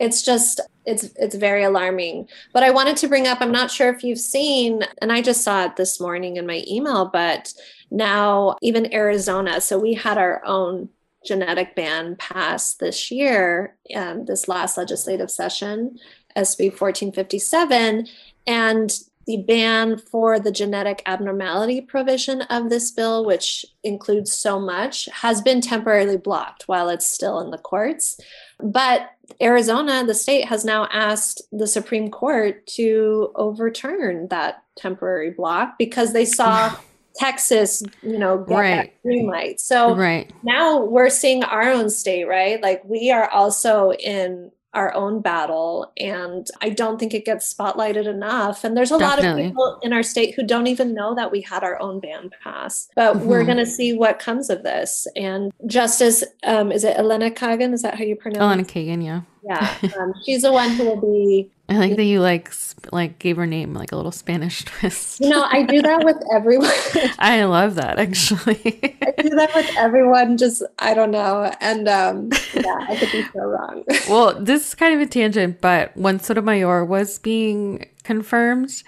it's 0.00 0.22
just 0.22 0.60
it's 0.84 1.04
it's 1.14 1.36
very 1.36 1.62
alarming 1.62 2.26
but 2.52 2.64
i 2.64 2.70
wanted 2.70 2.96
to 2.96 3.06
bring 3.06 3.28
up 3.28 3.40
i'm 3.40 3.52
not 3.52 3.70
sure 3.70 3.94
if 3.94 4.02
you've 4.02 4.18
seen 4.18 4.82
and 5.00 5.12
i 5.12 5.22
just 5.22 5.44
saw 5.44 5.66
it 5.66 5.76
this 5.76 6.00
morning 6.00 6.36
in 6.36 6.48
my 6.48 6.64
email 6.66 7.06
but 7.06 7.54
now 7.92 8.56
even 8.60 8.92
arizona 8.92 9.60
so 9.60 9.78
we 9.78 9.94
had 9.94 10.18
our 10.18 10.44
own 10.44 10.88
genetic 11.24 11.74
ban 11.74 12.16
passed 12.16 12.80
this 12.80 13.10
year 13.10 13.76
um, 13.94 14.24
this 14.24 14.48
last 14.48 14.76
legislative 14.76 15.30
session 15.30 15.98
sb 16.36 16.70
1457 16.70 18.06
and 18.46 19.00
the 19.30 19.36
ban 19.36 19.96
for 19.96 20.40
the 20.40 20.50
genetic 20.50 21.02
abnormality 21.06 21.80
provision 21.80 22.42
of 22.42 22.68
this 22.68 22.90
bill, 22.90 23.24
which 23.24 23.64
includes 23.84 24.32
so 24.32 24.58
much, 24.58 25.08
has 25.12 25.40
been 25.40 25.60
temporarily 25.60 26.16
blocked 26.16 26.66
while 26.66 26.88
it's 26.88 27.06
still 27.06 27.38
in 27.38 27.50
the 27.50 27.58
courts. 27.58 28.18
But 28.58 29.10
Arizona, 29.40 30.04
the 30.04 30.14
state, 30.14 30.46
has 30.46 30.64
now 30.64 30.88
asked 30.90 31.42
the 31.52 31.68
Supreme 31.68 32.10
Court 32.10 32.66
to 32.68 33.30
overturn 33.36 34.26
that 34.28 34.64
temporary 34.76 35.30
block 35.30 35.78
because 35.78 36.12
they 36.12 36.24
saw 36.24 36.74
Texas, 37.16 37.82
you 38.02 38.18
know, 38.18 38.38
get 38.38 38.54
right. 38.54 38.74
that 38.74 39.02
green 39.02 39.26
light. 39.26 39.60
So 39.60 39.94
right. 39.94 40.32
now 40.42 40.84
we're 40.84 41.10
seeing 41.10 41.44
our 41.44 41.70
own 41.70 41.90
state, 41.90 42.24
right? 42.24 42.62
Like 42.62 42.82
we 42.84 43.10
are 43.10 43.28
also 43.30 43.92
in 43.92 44.50
our 44.74 44.94
own 44.94 45.20
battle 45.20 45.92
and 45.98 46.48
i 46.60 46.68
don't 46.68 46.98
think 46.98 47.12
it 47.12 47.24
gets 47.24 47.52
spotlighted 47.52 48.06
enough 48.06 48.64
and 48.64 48.76
there's 48.76 48.92
a 48.92 48.98
Definitely. 48.98 49.28
lot 49.28 49.38
of 49.38 49.50
people 49.50 49.78
in 49.82 49.92
our 49.92 50.02
state 50.02 50.34
who 50.34 50.46
don't 50.46 50.66
even 50.66 50.94
know 50.94 51.14
that 51.14 51.32
we 51.32 51.40
had 51.40 51.62
our 51.62 51.80
own 51.80 52.00
ban 52.00 52.30
pass 52.42 52.88
but 52.94 53.16
mm-hmm. 53.16 53.26
we're 53.26 53.44
going 53.44 53.58
to 53.58 53.66
see 53.66 53.92
what 53.92 54.18
comes 54.18 54.50
of 54.50 54.62
this 54.62 55.06
and 55.16 55.52
justice 55.66 56.22
um, 56.44 56.70
is 56.70 56.84
it 56.84 56.96
elena 56.96 57.30
kagan 57.30 57.72
is 57.72 57.82
that 57.82 57.96
how 57.96 58.04
you 58.04 58.16
pronounce 58.16 58.42
elena 58.42 58.64
kagan 58.64 59.04
yeah 59.04 59.22
yeah 59.42 59.90
um, 59.98 60.14
she's 60.24 60.42
the 60.42 60.52
one 60.52 60.70
who 60.70 60.84
will 60.84 61.00
be 61.00 61.50
I 61.70 61.78
like 61.78 61.96
that 61.96 62.04
you 62.04 62.20
like 62.20 62.52
like 62.90 63.20
gave 63.20 63.36
her 63.36 63.46
name 63.46 63.74
like 63.74 63.92
a 63.92 63.96
little 63.96 64.10
Spanish 64.10 64.64
twist. 64.64 65.20
You 65.20 65.28
know, 65.28 65.46
I 65.48 65.62
do 65.62 65.80
that 65.82 66.04
with 66.04 66.16
everyone. 66.34 66.68
I 67.18 67.44
love 67.44 67.76
that 67.76 68.00
actually. 68.00 68.98
Do 69.22 69.30
that 69.30 69.54
with 69.54 69.70
everyone. 69.76 70.36
Just 70.36 70.62
I 70.78 70.94
don't 70.94 71.10
know, 71.10 71.52
and 71.60 71.88
um, 71.88 72.30
yeah, 72.54 72.86
I 72.88 72.96
could 72.96 73.12
be 73.12 73.24
so 73.32 73.40
wrong. 73.40 73.84
well, 74.08 74.40
this 74.40 74.68
is 74.68 74.74
kind 74.74 74.94
of 74.94 75.00
a 75.00 75.06
tangent, 75.06 75.60
but 75.60 75.96
when 75.96 76.18
Sotomayor 76.20 76.84
was 76.84 77.18
being 77.18 77.88
confirmed, 78.02 78.82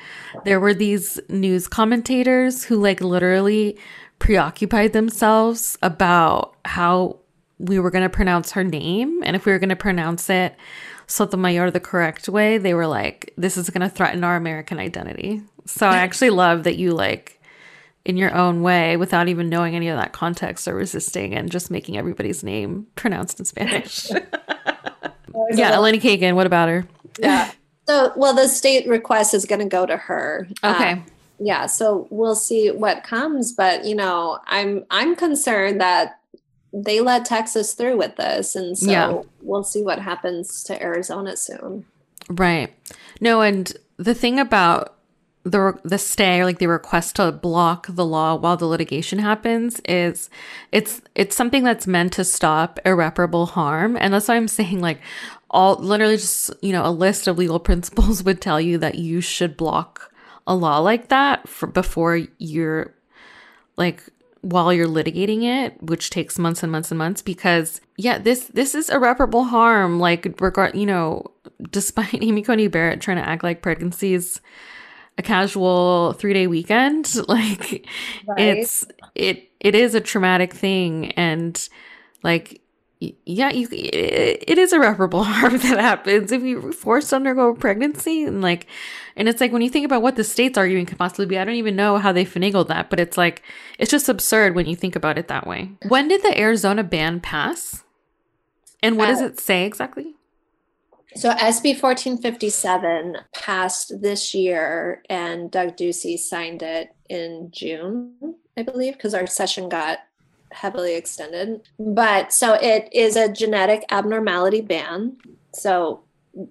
there 0.45 0.61
were 0.61 0.75
these 0.75 1.21
news 1.29 1.69
commentators 1.69 2.65
who 2.65 2.77
like 2.77 3.01
literally 3.01 3.79
preoccupied 4.19 4.93
themselves 4.93 5.77
about 5.83 6.57
how 6.65 7.19
we 7.59 7.79
were 7.79 7.91
going 7.91 8.05
to 8.05 8.11
pronounce 8.11 8.53
her 8.53 8.65
name 8.65 9.23
and 9.25 9.37
if 9.37 9.47
we 9.47 9.53
were 9.53 9.59
going 9.59 9.69
to 9.69 9.77
pronounce 9.77 10.29
it 10.31 10.57
Sotomayor 11.07 11.71
the 11.71 11.81
correct 11.81 12.29
way, 12.29 12.59
they 12.59 12.75
were 12.75 12.87
like, 12.87 13.33
this 13.37 13.57
is 13.57 13.69
going 13.71 13.83
to 13.83 13.95
threaten 13.95 14.25
our 14.25 14.37
American 14.37 14.79
identity. 14.79 15.43
So 15.67 15.87
I 15.87 15.97
actually 15.99 16.31
love 16.31 16.65
that 16.65 16.77
you 16.77 16.93
like 16.93 17.41
in 18.05 18.17
your 18.17 18.35
own 18.35 18.63
way 18.63 18.97
without 18.97 19.29
even 19.29 19.49
knowing 19.49 19.77
any 19.77 19.89
of 19.89 19.97
that 19.97 20.13
context 20.13 20.67
or 20.67 20.75
resisting 20.75 21.35
and 21.35 21.51
just 21.51 21.71
making 21.71 21.97
everybody's 21.97 22.43
name 22.43 22.87
pronounced 22.97 23.39
in 23.39 23.45
Spanish. 23.45 24.11
yeah, 24.11 25.73
Eleni 25.73 26.01
Kagan, 26.01 26.35
what 26.35 26.47
about 26.47 26.69
her? 26.69 26.87
Yeah. 27.19 27.51
So, 27.87 28.13
well, 28.17 28.35
the 28.35 28.49
state 28.49 28.89
request 28.89 29.35
is 29.35 29.45
going 29.45 29.61
to 29.61 29.69
go 29.69 29.87
to 29.87 29.97
her. 29.97 30.49
Okay. 30.65 30.93
Um, 30.93 31.07
yeah, 31.39 31.67
so 31.67 32.07
we'll 32.11 32.37
see 32.37 32.71
what 32.71 33.03
comes, 33.03 33.53
but 33.53 33.85
you 33.85 33.97
know, 33.97 34.39
I'm 34.47 34.85
I'm 34.91 35.17
concerned 35.17 35.81
that 35.81 36.21
they 36.73 37.01
let 37.01 37.25
Texas 37.25 37.75
through 37.75 37.99
with 37.99 38.17
this. 38.17 38.57
And 38.57 38.79
so 38.79 38.91
yeah. 38.91 39.23
we'll 39.43 39.65
see 39.65 39.83
what 39.83 39.99
happens 39.99 40.65
to 40.65 40.83
Arizona 40.83 41.37
soon. 41.37 41.85
Right. 42.31 42.75
No, 43.21 43.43
and 43.43 43.73
the 43.99 44.15
thing 44.15 44.39
about 44.39 44.97
the 45.45 45.79
the 45.83 45.99
stay 45.99 46.41
or 46.41 46.45
like 46.45 46.59
the 46.59 46.69
request 46.69 47.17
to 47.17 47.33
block 47.33 47.87
the 47.89 48.05
law 48.05 48.35
while 48.37 48.57
the 48.57 48.67
litigation 48.67 49.19
happens 49.19 49.81
is 49.81 50.31
it's 50.71 51.01
it's 51.15 51.35
something 51.35 51.65
that's 51.65 51.87
meant 51.87 52.13
to 52.13 52.25
stop 52.25 52.79
irreparable 52.85 53.47
harm 53.47 53.97
and 53.97 54.15
that's 54.15 54.29
why 54.29 54.37
i'm 54.37 54.47
saying 54.47 54.81
like 54.81 55.01
all 55.51 55.75
literally 55.77 56.17
just 56.17 56.51
you 56.63 56.73
know 56.73 56.87
a 56.87 56.91
list 56.91 57.27
of 57.27 57.39
legal 57.39 57.59
principles 57.69 58.23
would 58.23 58.41
tell 58.41 58.61
you 58.61 58.79
that 58.79 58.95
you 58.95 59.21
should 59.21 59.57
block 59.57 60.13
a 60.47 60.55
law 60.55 60.79
like 60.79 61.09
that 61.09 61.49
for 61.49 61.67
before 61.67 62.21
you're 62.39 62.95
like 63.77 64.03
while 64.43 64.73
you're 64.73 64.89
litigating 64.89 65.45
it, 65.45 65.81
which 65.81 66.11
takes 66.11 66.39
months 66.39 66.63
and 66.63 66.73
months 66.73 66.91
and 66.91 66.99
months 66.99 67.23
because 67.23 67.81
yeah, 67.97 68.19
this 68.19 68.47
this 68.47 68.75
is 68.75 68.91
irreparable 68.91 69.45
harm. 69.45 69.99
Like 69.99 70.41
regard 70.41 70.75
you 70.75 70.87
know, 70.87 71.25
despite 71.71 72.15
Amy 72.23 72.43
Coney 72.43 72.67
Barrett 72.67 73.01
trying 73.01 73.19
to 73.19 73.29
act 73.29 73.43
like 73.43 73.63
pregnancy 73.63 74.15
is 74.15 74.41
a 75.19 75.23
casual 75.23 76.15
three 76.15 76.33
day 76.33 76.47
weekend, 76.47 77.15
like 77.29 77.87
right. 78.27 78.39
it's 78.39 78.87
it 79.15 79.51
it 79.61 79.75
is 79.75 79.95
a 79.95 80.01
traumatic 80.01 80.53
thing 80.53 81.13
and 81.13 81.69
like 82.23 82.61
yeah, 83.25 83.51
you 83.51 83.67
it, 83.73 84.45
it 84.47 84.59
is 84.59 84.73
irreparable 84.73 85.25
harm 85.25 85.59
that 85.59 85.79
happens 85.79 86.31
if 86.31 86.43
you 86.43 86.73
forced 86.73 87.11
to 87.11 87.17
undergo 87.17 87.55
pregnancy 87.55 88.25
and 88.25 88.43
like 88.43 88.67
and 89.17 89.29
it's 89.29 89.41
like 89.41 89.53
when 89.53 89.63
you 89.63 89.69
think 89.69 89.85
about 89.85 90.03
what 90.03 90.17
the 90.17 90.25
state's 90.25 90.57
argument 90.57 90.89
could 90.89 90.99
possibly 90.99 91.27
be, 91.27 91.39
I 91.39 91.45
don't 91.45 91.57
even 91.57 91.77
know 91.77 91.99
how 91.99 92.13
they 92.13 92.25
finagled 92.25 92.69
that, 92.69 92.91
but 92.91 93.01
it's 93.01 93.19
like 93.19 93.43
it's 93.79 93.91
just 93.91 94.09
absurd 94.09 94.55
when 94.55 94.67
you 94.67 94.77
think 94.77 94.97
about 94.97 95.19
it 95.19 95.29
that 95.29 95.47
way. 95.47 95.71
When 95.89 96.09
did 96.09 96.23
the 96.23 96.39
Arizona 96.39 96.85
ban 96.85 97.21
pass? 97.21 97.85
And 98.83 98.97
what 98.97 99.09
uh, 99.09 99.13
does 99.13 99.21
it 99.21 99.41
say 99.41 99.65
exactly? 99.65 100.15
So 101.15 101.31
SB 101.31 101.81
1457 101.81 103.17
passed 103.35 104.01
this 104.01 104.35
year 104.35 105.03
and 105.09 105.51
Doug 105.51 105.77
Ducey 105.77 106.19
signed 106.19 106.63
it 106.63 106.95
in 107.09 107.51
June, 107.53 108.15
I 108.57 108.63
believe, 108.63 108.95
because 108.95 109.15
our 109.15 109.27
session 109.27 109.69
got 109.69 109.99
heavily 110.53 110.95
extended. 110.95 111.63
But 111.79 112.33
so 112.33 112.55
it 112.55 112.89
is 112.93 113.17
a 113.17 113.33
genetic 113.33 113.85
abnormality 113.91 114.61
ban. 114.61 115.17
So 115.55 116.05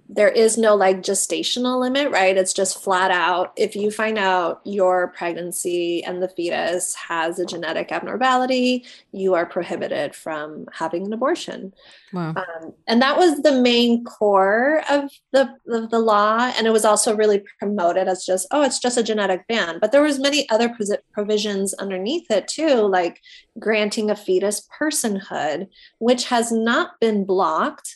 there 0.10 0.30
is 0.30 0.58
no 0.58 0.76
like 0.76 1.02
gestational 1.02 1.80
limit, 1.80 2.12
right? 2.12 2.38
It's 2.38 2.54
just 2.54 2.84
flat 2.84 3.10
out 3.10 3.52
if 3.56 3.76
you 3.76 3.90
find 3.90 4.18
out 4.20 4.62
your 4.64 5.08
pregnancy 5.08 6.04
and 6.04 6.22
the 6.22 6.30
fetus 6.30 6.94
has 6.96 7.40
a 7.40 7.46
genetic 7.46 7.92
abnormality, 7.92 8.86
you 9.12 9.34
are 9.34 9.46
prohibited 9.46 10.14
from 10.14 10.68
having 10.72 11.08
an 11.08 11.14
abortion. 11.14 11.74
Wow. 12.14 12.36
Um, 12.36 12.74
and 12.88 13.02
that 13.02 13.18
was 13.18 13.42
the 13.42 13.60
main 13.60 14.04
core 14.04 14.84
of 14.88 15.10
the 15.32 15.50
of 15.70 15.90
the 15.90 16.00
law, 16.00 16.52
and 16.56 16.68
it 16.68 16.74
was 16.74 16.86
also 16.86 17.16
really 17.16 17.44
promoted 17.58 18.08
as 18.08 18.24
just 18.24 18.48
oh, 18.52 18.62
it's 18.62 18.80
just 18.80 18.98
a 18.98 19.04
genetic 19.04 19.48
ban. 19.48 19.80
But 19.80 19.92
there 19.92 20.04
was 20.04 20.20
many 20.20 20.48
other 20.50 20.76
provisions 21.14 21.74
underneath 21.76 22.30
it 22.30 22.48
too, 22.48 22.82
like 22.82 23.20
granting 23.58 24.12
a 24.12 24.16
fetus 24.16 24.68
personhood, 24.80 25.70
which 25.98 26.26
has 26.26 26.52
not 26.52 27.00
been 27.00 27.26
blocked 27.26 27.96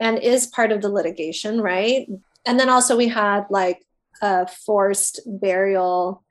and 0.00 0.18
is 0.18 0.46
part 0.46 0.72
of 0.72 0.82
the 0.82 0.88
litigation, 0.88 1.60
right? 1.60 2.06
And 2.46 2.58
then 2.60 2.68
also 2.68 2.96
we 2.96 3.08
had 3.08 3.44
like 3.50 3.84
a 4.22 4.46
forced 4.46 5.20
burial 5.26 6.22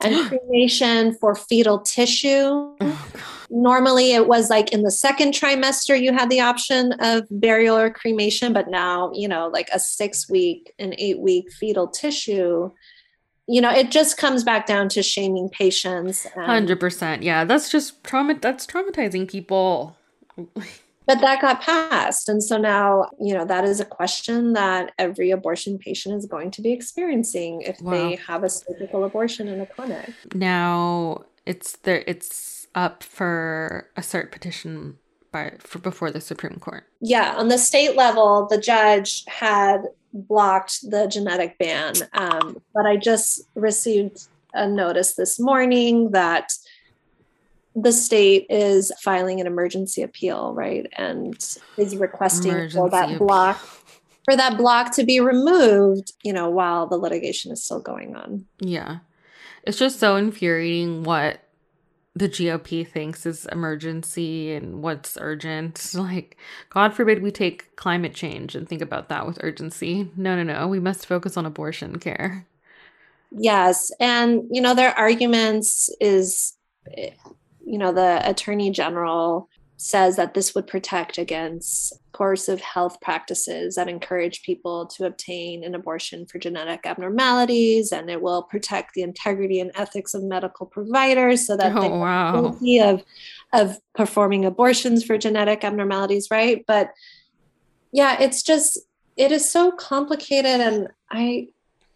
and 0.00 0.28
cremation 0.28 1.14
for 1.14 1.34
fetal 1.34 1.80
tissue. 1.80 2.74
Oh, 2.80 3.12
Normally 3.50 4.12
it 4.12 4.26
was 4.26 4.50
like 4.50 4.72
in 4.72 4.82
the 4.82 4.90
second 4.90 5.32
trimester 5.32 6.00
you 6.00 6.12
had 6.12 6.30
the 6.30 6.40
option 6.40 6.92
of 7.00 7.24
burial 7.30 7.76
or 7.76 7.90
cremation, 7.90 8.52
but 8.52 8.68
now, 8.68 9.12
you 9.14 9.28
know, 9.28 9.48
like 9.48 9.68
a 9.72 9.78
6 9.78 10.30
week 10.30 10.72
and 10.78 10.94
8 10.98 11.20
week 11.20 11.52
fetal 11.52 11.86
tissue 11.88 12.70
you 13.46 13.60
know 13.60 13.70
it 13.70 13.90
just 13.90 14.16
comes 14.16 14.42
back 14.42 14.66
down 14.66 14.88
to 14.88 15.02
shaming 15.02 15.48
patients 15.50 16.26
and- 16.34 16.66
100% 16.68 17.22
yeah 17.22 17.44
that's 17.44 17.68
just 17.68 18.02
trauma 18.02 18.34
that's 18.40 18.66
traumatizing 18.66 19.28
people 19.28 19.96
but 21.06 21.20
that 21.20 21.40
got 21.40 21.60
passed. 21.60 22.28
And 22.28 22.42
so 22.42 22.56
now 22.56 23.08
you 23.20 23.34
know 23.34 23.44
that 23.44 23.64
is 23.64 23.80
a 23.80 23.84
question 23.84 24.52
that 24.54 24.92
every 24.98 25.30
abortion 25.30 25.78
patient 25.78 26.14
is 26.16 26.26
going 26.26 26.50
to 26.52 26.62
be 26.62 26.72
experiencing 26.72 27.62
if 27.62 27.80
wow. 27.80 27.92
they 27.92 28.16
have 28.16 28.44
a 28.44 28.48
surgical 28.48 29.04
abortion 29.04 29.48
in 29.48 29.60
a 29.60 29.66
clinic 29.66 30.12
now 30.34 31.22
it's 31.46 31.76
there 31.78 32.04
it's 32.06 32.66
up 32.74 33.02
for 33.02 33.88
a 33.96 34.00
cert 34.00 34.32
petition 34.32 34.98
by 35.32 35.52
for 35.58 35.78
before 35.78 36.10
the 36.10 36.20
supreme 36.20 36.58
court. 36.58 36.84
Yeah 37.00 37.34
on 37.36 37.48
the 37.48 37.58
state 37.58 37.96
level 37.96 38.46
the 38.48 38.58
judge 38.58 39.24
had 39.26 39.82
blocked 40.12 40.90
the 40.90 41.06
genetic 41.08 41.58
ban. 41.58 41.94
Um, 42.12 42.60
but 42.72 42.86
i 42.86 42.96
just 42.96 43.42
received 43.54 44.28
a 44.54 44.68
notice 44.68 45.14
this 45.14 45.40
morning 45.40 46.12
that 46.12 46.52
the 47.74 47.92
state 47.92 48.46
is 48.48 48.92
filing 49.00 49.40
an 49.40 49.46
emergency 49.46 50.02
appeal, 50.02 50.54
right? 50.54 50.86
And 50.96 51.36
is 51.76 51.96
requesting 51.96 52.52
emergency 52.52 52.76
for 52.76 52.90
that 52.90 53.06
appeal. 53.06 53.18
block 53.18 53.60
for 54.24 54.36
that 54.36 54.56
block 54.56 54.94
to 54.94 55.04
be 55.04 55.20
removed, 55.20 56.12
you 56.22 56.32
know, 56.32 56.48
while 56.48 56.86
the 56.86 56.96
litigation 56.96 57.52
is 57.52 57.62
still 57.62 57.80
going 57.80 58.16
on. 58.16 58.46
Yeah. 58.58 58.98
It's 59.64 59.78
just 59.78 60.00
so 60.00 60.16
infuriating 60.16 61.04
what 61.04 61.40
the 62.14 62.28
GOP 62.28 62.86
thinks 62.86 63.26
is 63.26 63.46
emergency 63.46 64.52
and 64.52 64.82
what's 64.82 65.18
urgent. 65.20 65.90
Like, 65.94 66.36
God 66.70 66.94
forbid 66.94 67.22
we 67.22 67.30
take 67.30 67.76
climate 67.76 68.14
change 68.14 68.54
and 68.54 68.68
think 68.68 68.82
about 68.82 69.08
that 69.08 69.26
with 69.26 69.38
urgency. 69.42 70.10
No, 70.16 70.36
no, 70.36 70.42
no. 70.42 70.68
We 70.68 70.80
must 70.80 71.06
focus 71.06 71.36
on 71.36 71.46
abortion 71.46 71.98
care. 71.98 72.46
Yes. 73.30 73.90
And, 74.00 74.44
you 74.50 74.60
know, 74.60 74.74
their 74.74 74.96
arguments 74.96 75.90
is, 76.00 76.54
you 77.66 77.78
know, 77.78 77.92
the 77.92 78.20
attorney 78.28 78.70
general 78.70 79.48
says 79.76 80.16
that 80.16 80.34
this 80.34 80.54
would 80.54 80.66
protect 80.66 81.18
against 81.18 81.92
coercive 82.12 82.60
health 82.60 83.00
practices 83.00 83.74
that 83.74 83.88
encourage 83.88 84.42
people 84.42 84.86
to 84.86 85.04
obtain 85.04 85.64
an 85.64 85.74
abortion 85.74 86.24
for 86.26 86.38
genetic 86.38 86.86
abnormalities 86.86 87.90
and 87.90 88.08
it 88.08 88.22
will 88.22 88.44
protect 88.44 88.94
the 88.94 89.02
integrity 89.02 89.58
and 89.58 89.72
ethics 89.74 90.14
of 90.14 90.22
medical 90.22 90.64
providers 90.64 91.44
so 91.44 91.56
that 91.56 91.76
oh, 91.76 91.80
they 91.80 91.88
wow. 91.88 92.56
of 92.88 93.04
of 93.52 93.78
performing 93.94 94.44
abortions 94.44 95.04
for 95.04 95.18
genetic 95.18 95.64
abnormalities 95.64 96.28
right 96.30 96.64
but 96.66 96.92
yeah 97.90 98.16
it's 98.20 98.42
just 98.42 98.78
it 99.16 99.32
is 99.32 99.50
so 99.50 99.72
complicated 99.72 100.60
and 100.60 100.88
i 101.10 101.48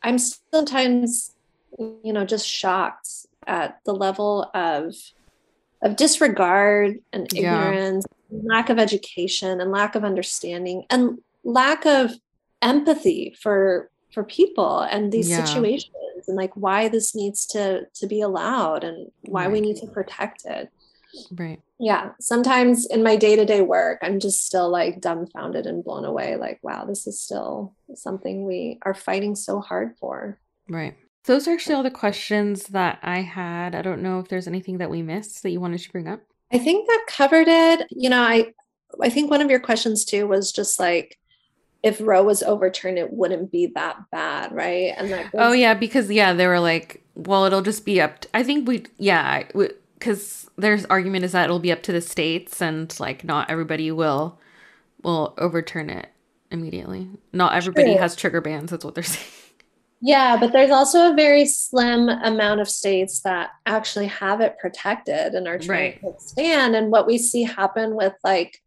i'm 0.02 0.18
sometimes 0.18 1.34
you 1.78 2.12
know 2.12 2.24
just 2.24 2.46
shocked 2.46 3.08
at 3.46 3.78
the 3.86 3.92
level 3.92 4.50
of 4.52 4.94
of 5.82 5.96
disregard 5.96 6.98
and 7.12 7.32
ignorance, 7.34 8.04
yeah. 8.30 8.40
lack 8.44 8.68
of 8.68 8.78
education 8.78 9.60
and 9.60 9.70
lack 9.70 9.94
of 9.94 10.04
understanding 10.04 10.84
and 10.90 11.18
lack 11.44 11.86
of 11.86 12.12
empathy 12.62 13.36
for 13.40 13.90
for 14.12 14.24
people 14.24 14.80
and 14.80 15.12
these 15.12 15.30
yeah. 15.30 15.44
situations 15.44 15.94
and 16.26 16.36
like 16.36 16.52
why 16.56 16.88
this 16.88 17.14
needs 17.14 17.46
to 17.46 17.82
to 17.94 18.06
be 18.06 18.20
allowed 18.20 18.82
and 18.84 19.10
why 19.22 19.44
right. 19.44 19.52
we 19.52 19.60
need 19.60 19.76
to 19.76 19.86
protect 19.86 20.42
it. 20.44 20.68
Right. 21.32 21.60
Yeah. 21.80 22.10
Sometimes 22.20 22.86
in 22.86 23.02
my 23.02 23.16
day-to-day 23.16 23.62
work, 23.62 24.00
I'm 24.02 24.20
just 24.20 24.44
still 24.44 24.68
like 24.68 25.00
dumbfounded 25.00 25.66
and 25.66 25.82
blown 25.82 26.04
away. 26.04 26.36
Like, 26.36 26.58
wow, 26.62 26.84
this 26.84 27.06
is 27.06 27.20
still 27.20 27.74
something 27.94 28.44
we 28.44 28.78
are 28.82 28.94
fighting 28.94 29.34
so 29.34 29.60
hard 29.60 29.96
for. 29.98 30.38
Right. 30.68 30.96
Those 31.28 31.46
are 31.46 31.52
actually 31.52 31.74
all 31.74 31.82
the 31.82 31.90
questions 31.90 32.68
that 32.68 32.98
I 33.02 33.20
had. 33.20 33.74
I 33.74 33.82
don't 33.82 34.00
know 34.00 34.18
if 34.18 34.28
there's 34.28 34.48
anything 34.48 34.78
that 34.78 34.88
we 34.88 35.02
missed 35.02 35.42
that 35.42 35.50
you 35.50 35.60
wanted 35.60 35.80
to 35.80 35.92
bring 35.92 36.08
up. 36.08 36.22
I 36.50 36.56
think 36.58 36.88
that 36.88 37.04
covered 37.06 37.48
it. 37.48 37.86
You 37.90 38.08
know, 38.08 38.22
I 38.22 38.54
I 39.02 39.10
think 39.10 39.30
one 39.30 39.42
of 39.42 39.50
your 39.50 39.60
questions 39.60 40.06
too 40.06 40.26
was 40.26 40.50
just 40.50 40.80
like 40.80 41.18
if 41.82 42.00
Roe 42.00 42.22
was 42.22 42.42
overturned, 42.42 42.96
it 42.96 43.12
wouldn't 43.12 43.52
be 43.52 43.66
that 43.74 43.98
bad, 44.10 44.52
right? 44.52 44.94
And 44.96 45.12
that 45.12 45.26
oh, 45.26 45.28
goes- 45.30 45.40
oh 45.48 45.52
yeah, 45.52 45.74
because 45.74 46.10
yeah, 46.10 46.32
they 46.32 46.46
were 46.46 46.60
like, 46.60 47.04
well, 47.14 47.44
it'll 47.44 47.60
just 47.60 47.84
be 47.84 48.00
up. 48.00 48.20
To, 48.20 48.28
I 48.32 48.42
think 48.42 48.66
we 48.66 48.86
yeah, 48.96 49.42
because 49.98 50.48
there's 50.56 50.86
argument 50.86 51.26
is 51.26 51.32
that 51.32 51.44
it'll 51.44 51.58
be 51.58 51.72
up 51.72 51.82
to 51.82 51.92
the 51.92 52.00
states, 52.00 52.62
and 52.62 52.98
like 52.98 53.22
not 53.22 53.50
everybody 53.50 53.92
will 53.92 54.40
will 55.02 55.34
overturn 55.36 55.90
it 55.90 56.08
immediately. 56.50 57.10
Not 57.34 57.52
everybody 57.52 57.92
True. 57.92 58.00
has 58.00 58.16
trigger 58.16 58.40
bans. 58.40 58.70
That's 58.70 58.82
what 58.82 58.94
they're 58.94 59.04
saying. 59.04 59.26
Yeah, 60.01 60.36
but 60.38 60.53
there's 60.53 60.70
also 60.70 61.11
a 61.11 61.16
very 61.16 61.44
slim 61.46 62.09
amount 62.09 62.61
of 62.61 62.68
states 62.68 63.20
that 63.22 63.51
actually 63.66 64.07
have 64.07 64.40
it 64.40 64.59
protected 64.59 65.34
and 65.34 65.49
are 65.49 65.59
trying 65.59 65.92
right. 65.92 66.01
to 66.01 66.11
expand. 66.11 66.76
And 66.76 66.92
what 66.92 67.07
we 67.07 67.18
see 67.18 67.42
happen 67.42 67.96
with 67.96 68.14
like, 68.22 68.62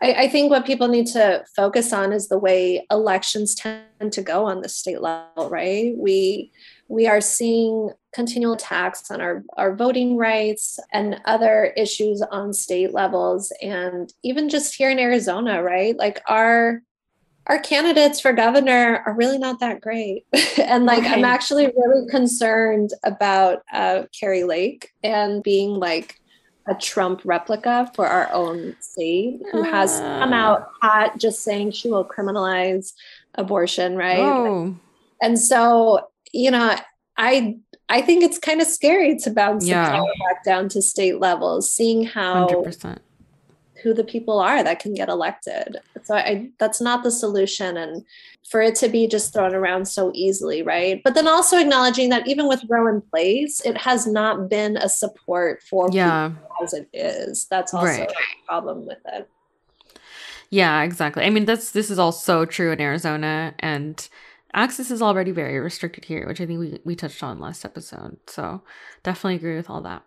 I, 0.00 0.14
I, 0.14 0.28
think 0.28 0.50
what 0.50 0.66
people 0.66 0.88
need 0.88 1.06
to 1.08 1.44
focus 1.54 1.92
on 1.92 2.12
is 2.12 2.26
the 2.26 2.38
way 2.38 2.84
elections 2.90 3.54
tend 3.54 4.12
to 4.12 4.22
go 4.22 4.44
on 4.46 4.60
the 4.60 4.68
state 4.68 5.00
level, 5.00 5.48
right? 5.48 5.94
We 5.96 6.50
we 6.88 7.06
are 7.06 7.20
seeing 7.22 7.90
continual 8.12 8.52
attacks 8.52 9.10
on 9.10 9.20
our, 9.22 9.42
our 9.56 9.74
voting 9.74 10.16
rights 10.18 10.78
and 10.92 11.20
other 11.24 11.72
issues 11.76 12.20
on 12.20 12.52
state 12.52 12.92
levels. 12.92 13.50
And 13.62 14.12
even 14.22 14.50
just 14.50 14.74
here 14.74 14.90
in 14.90 14.98
Arizona, 14.98 15.62
right? 15.62 15.96
Like 15.96 16.20
our 16.26 16.82
our 17.46 17.58
candidates 17.58 18.20
for 18.20 18.32
governor 18.32 19.02
are 19.04 19.14
really 19.14 19.38
not 19.38 19.60
that 19.60 19.80
great. 19.80 20.24
and 20.58 20.86
like, 20.86 21.04
I'm 21.04 21.24
actually 21.24 21.66
really 21.66 22.08
concerned 22.08 22.92
about 23.04 23.62
uh, 23.72 24.04
Kari 24.18 24.44
Lake 24.44 24.90
and 25.02 25.42
being 25.42 25.70
like 25.70 26.20
a 26.66 26.74
Trump 26.74 27.22
replica 27.24 27.90
for 27.94 28.06
our 28.06 28.32
own 28.32 28.76
state 28.80 29.40
who 29.50 29.62
has 29.62 29.98
come 29.98 30.32
ah. 30.32 30.36
out 30.36 30.68
hot 30.80 31.18
just 31.18 31.42
saying 31.42 31.72
she 31.72 31.90
will 31.90 32.04
criminalize 32.04 32.92
abortion, 33.34 33.96
right? 33.96 34.20
Oh. 34.20 34.76
And 35.20 35.38
so, 35.38 36.08
you 36.32 36.50
know, 36.50 36.76
I 37.16 37.58
I 37.88 38.00
think 38.00 38.22
it's 38.22 38.38
kind 38.38 38.60
of 38.60 38.66
scary 38.68 39.18
to 39.18 39.30
bounce 39.30 39.66
yeah. 39.66 39.84
the 39.84 39.90
power 39.90 40.12
back 40.28 40.44
down 40.44 40.68
to 40.70 40.80
state 40.80 41.18
levels, 41.18 41.70
seeing 41.70 42.04
how 42.04 42.48
100% 42.48 42.98
who 43.82 43.92
the 43.94 44.04
people 44.04 44.38
are 44.38 44.62
that 44.62 44.78
can 44.78 44.94
get 44.94 45.08
elected. 45.08 45.78
So 46.04 46.14
I 46.14 46.50
that's 46.58 46.80
not 46.80 47.02
the 47.02 47.10
solution 47.10 47.76
and 47.76 48.04
for 48.48 48.60
it 48.60 48.74
to 48.76 48.88
be 48.88 49.06
just 49.06 49.32
thrown 49.32 49.54
around 49.54 49.86
so 49.86 50.10
easily, 50.14 50.62
right? 50.62 51.00
But 51.02 51.14
then 51.14 51.26
also 51.26 51.58
acknowledging 51.58 52.10
that 52.10 52.28
even 52.28 52.48
with 52.48 52.62
Roe 52.68 52.86
in 52.86 53.00
place, 53.00 53.60
it 53.60 53.76
has 53.78 54.06
not 54.06 54.48
been 54.48 54.76
a 54.76 54.88
support 54.88 55.62
for 55.62 55.88
yeah. 55.92 56.32
as 56.62 56.72
it 56.72 56.88
is. 56.92 57.46
That's 57.46 57.72
also 57.72 57.86
right. 57.86 58.10
a 58.10 58.46
problem 58.46 58.86
with 58.86 58.98
it. 59.06 59.28
Yeah, 60.50 60.82
exactly. 60.82 61.24
I 61.24 61.30
mean, 61.30 61.46
that's 61.46 61.70
this 61.70 61.90
is 61.90 61.98
all 61.98 62.12
so 62.12 62.44
true 62.44 62.72
in 62.72 62.80
Arizona 62.80 63.54
and 63.58 64.06
access 64.54 64.90
is 64.90 65.00
already 65.00 65.30
very 65.30 65.58
restricted 65.58 66.04
here, 66.04 66.26
which 66.26 66.40
I 66.40 66.46
think 66.46 66.60
we, 66.60 66.78
we 66.84 66.94
touched 66.94 67.22
on 67.22 67.40
last 67.40 67.64
episode. 67.64 68.18
So 68.26 68.62
definitely 69.02 69.36
agree 69.36 69.56
with 69.56 69.70
all 69.70 69.80
that. 69.82 70.02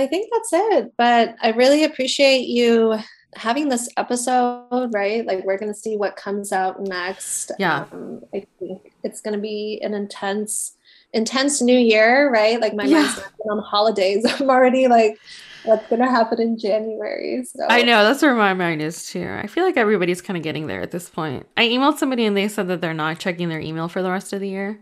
I 0.00 0.06
think 0.06 0.30
that's 0.32 0.50
it. 0.52 0.92
But 0.96 1.36
I 1.42 1.50
really 1.50 1.84
appreciate 1.84 2.48
you 2.48 2.98
having 3.34 3.68
this 3.68 3.88
episode, 3.96 4.90
right? 4.92 5.24
Like 5.24 5.44
we're 5.44 5.58
going 5.58 5.72
to 5.72 5.78
see 5.78 5.96
what 5.96 6.16
comes 6.16 6.52
out 6.52 6.80
next. 6.80 7.52
Yeah. 7.58 7.86
Um, 7.92 8.22
I 8.34 8.46
think 8.58 8.92
it's 9.04 9.20
going 9.20 9.34
to 9.34 9.40
be 9.40 9.80
an 9.82 9.94
intense, 9.94 10.76
intense 11.12 11.62
new 11.62 11.78
year, 11.78 12.30
right? 12.30 12.60
Like 12.60 12.74
my 12.74 12.84
yeah. 12.84 13.02
mind's 13.02 13.20
on 13.50 13.58
holidays. 13.60 14.24
I'm 14.40 14.50
already 14.50 14.88
like, 14.88 15.18
what's 15.64 15.86
going 15.88 16.00
to 16.00 16.08
happen 16.08 16.40
in 16.40 16.58
January? 16.58 17.44
So 17.44 17.66
I 17.68 17.82
know 17.82 18.02
that's 18.02 18.22
where 18.22 18.34
my 18.34 18.54
mind 18.54 18.82
is 18.82 19.06
too. 19.06 19.28
I 19.28 19.46
feel 19.46 19.64
like 19.64 19.76
everybody's 19.76 20.22
kind 20.22 20.36
of 20.36 20.42
getting 20.42 20.66
there 20.66 20.80
at 20.80 20.90
this 20.90 21.08
point. 21.08 21.46
I 21.56 21.68
emailed 21.68 21.98
somebody 21.98 22.24
and 22.24 22.36
they 22.36 22.48
said 22.48 22.68
that 22.68 22.80
they're 22.80 22.94
not 22.94 23.18
checking 23.18 23.48
their 23.48 23.60
email 23.60 23.88
for 23.88 24.02
the 24.02 24.10
rest 24.10 24.32
of 24.32 24.40
the 24.40 24.48
year. 24.48 24.80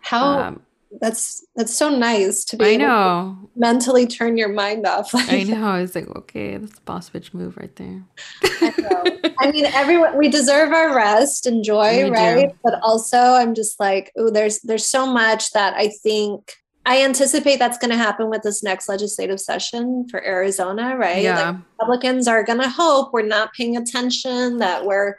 How 0.00 0.38
um, 0.40 0.62
that's 1.00 1.44
that's 1.54 1.74
so 1.74 1.88
nice 1.88 2.44
to 2.46 2.56
be 2.56 2.74
I 2.74 2.76
know 2.76 3.50
mentally 3.54 4.06
turn 4.06 4.36
your 4.36 4.48
mind 4.48 4.86
off. 4.86 5.12
Like 5.14 5.32
I 5.32 5.42
know. 5.44 5.66
I 5.66 5.80
was 5.80 5.94
like 5.94 6.08
okay, 6.08 6.56
that's 6.56 6.78
a 6.78 6.82
boss 6.82 7.10
bitch 7.10 7.32
move 7.32 7.56
right 7.56 7.74
there. 7.76 8.04
I. 8.42 9.34
I 9.38 9.50
mean, 9.50 9.66
everyone 9.66 10.16
we 10.16 10.28
deserve 10.28 10.72
our 10.72 10.94
rest, 10.94 11.46
and 11.46 11.58
enjoy, 11.58 12.10
right? 12.10 12.50
Do. 12.50 12.56
But 12.62 12.80
also, 12.82 13.18
I'm 13.18 13.54
just 13.54 13.78
like, 13.78 14.12
oh, 14.16 14.30
there's 14.30 14.60
there's 14.60 14.86
so 14.86 15.06
much 15.12 15.52
that 15.52 15.74
I 15.74 15.88
think 15.88 16.52
I 16.86 17.02
anticipate 17.02 17.58
that's 17.58 17.78
going 17.78 17.90
to 17.90 17.96
happen 17.96 18.30
with 18.30 18.42
this 18.42 18.62
next 18.62 18.88
legislative 18.88 19.40
session 19.40 20.06
for 20.08 20.24
Arizona, 20.24 20.96
right? 20.96 21.22
Yeah. 21.22 21.50
Like 21.50 21.56
Republicans 21.80 22.28
are 22.28 22.44
going 22.44 22.60
to 22.60 22.68
hope 22.68 23.12
we're 23.12 23.22
not 23.22 23.52
paying 23.54 23.76
attention, 23.76 24.58
that 24.58 24.86
we're 24.86 25.16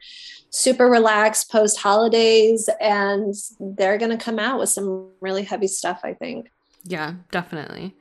super 0.50 0.86
relaxed 0.86 1.52
post 1.52 1.78
holidays 1.78 2.70
and 2.80 3.36
they're 3.60 3.98
going 3.98 4.18
to 4.18 4.24
come 4.24 4.40
out 4.40 4.60
with 4.60 4.70
some 4.70 5.10
really 5.20 5.44
heavy 5.44 5.68
stuff 5.68 6.00
i 6.04 6.14
think 6.14 6.50
yeah 6.86 7.14
definitely 7.32 7.96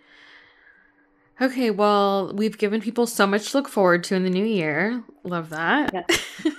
okay 1.41 1.71
well 1.71 2.33
we've 2.35 2.57
given 2.57 2.81
people 2.81 3.07
so 3.07 3.27
much 3.27 3.51
to 3.51 3.57
look 3.57 3.69
forward 3.69 4.05
to 4.05 4.15
in 4.15 4.23
the 4.23 4.31
new 4.31 4.45
year 4.45 5.03
love 5.25 5.51
that 5.51 5.93
yes. 5.93 6.53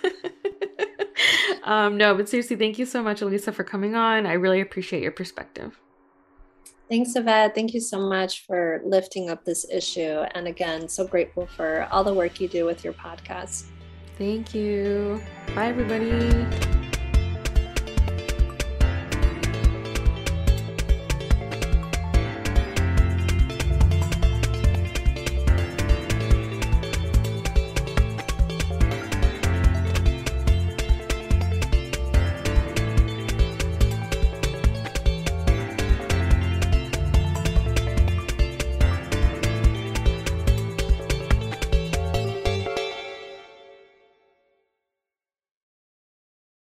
um 1.63 1.97
no 1.97 2.13
but 2.13 2.27
seriously 2.27 2.55
thank 2.55 2.77
you 2.77 2.85
so 2.85 3.01
much 3.01 3.21
elisa 3.21 3.51
for 3.51 3.63
coming 3.63 3.95
on 3.95 4.25
i 4.25 4.33
really 4.33 4.59
appreciate 4.59 5.01
your 5.01 5.11
perspective 5.11 5.79
Thanks, 6.89 7.15
Yvette. 7.15 7.53
Thank 7.53 7.73
you 7.73 7.81
so 7.81 7.99
much 7.99 8.45
for 8.45 8.81
lifting 8.85 9.29
up 9.29 9.43
this 9.43 9.65
issue. 9.69 10.23
And 10.35 10.47
again, 10.47 10.87
so 10.87 11.05
grateful 11.05 11.45
for 11.45 11.87
all 11.91 12.03
the 12.03 12.13
work 12.13 12.39
you 12.39 12.47
do 12.47 12.65
with 12.65 12.83
your 12.83 12.93
podcast. 12.93 13.65
Thank 14.17 14.55
you. 14.55 15.21
Bye, 15.53 15.67
everybody. 15.67 16.76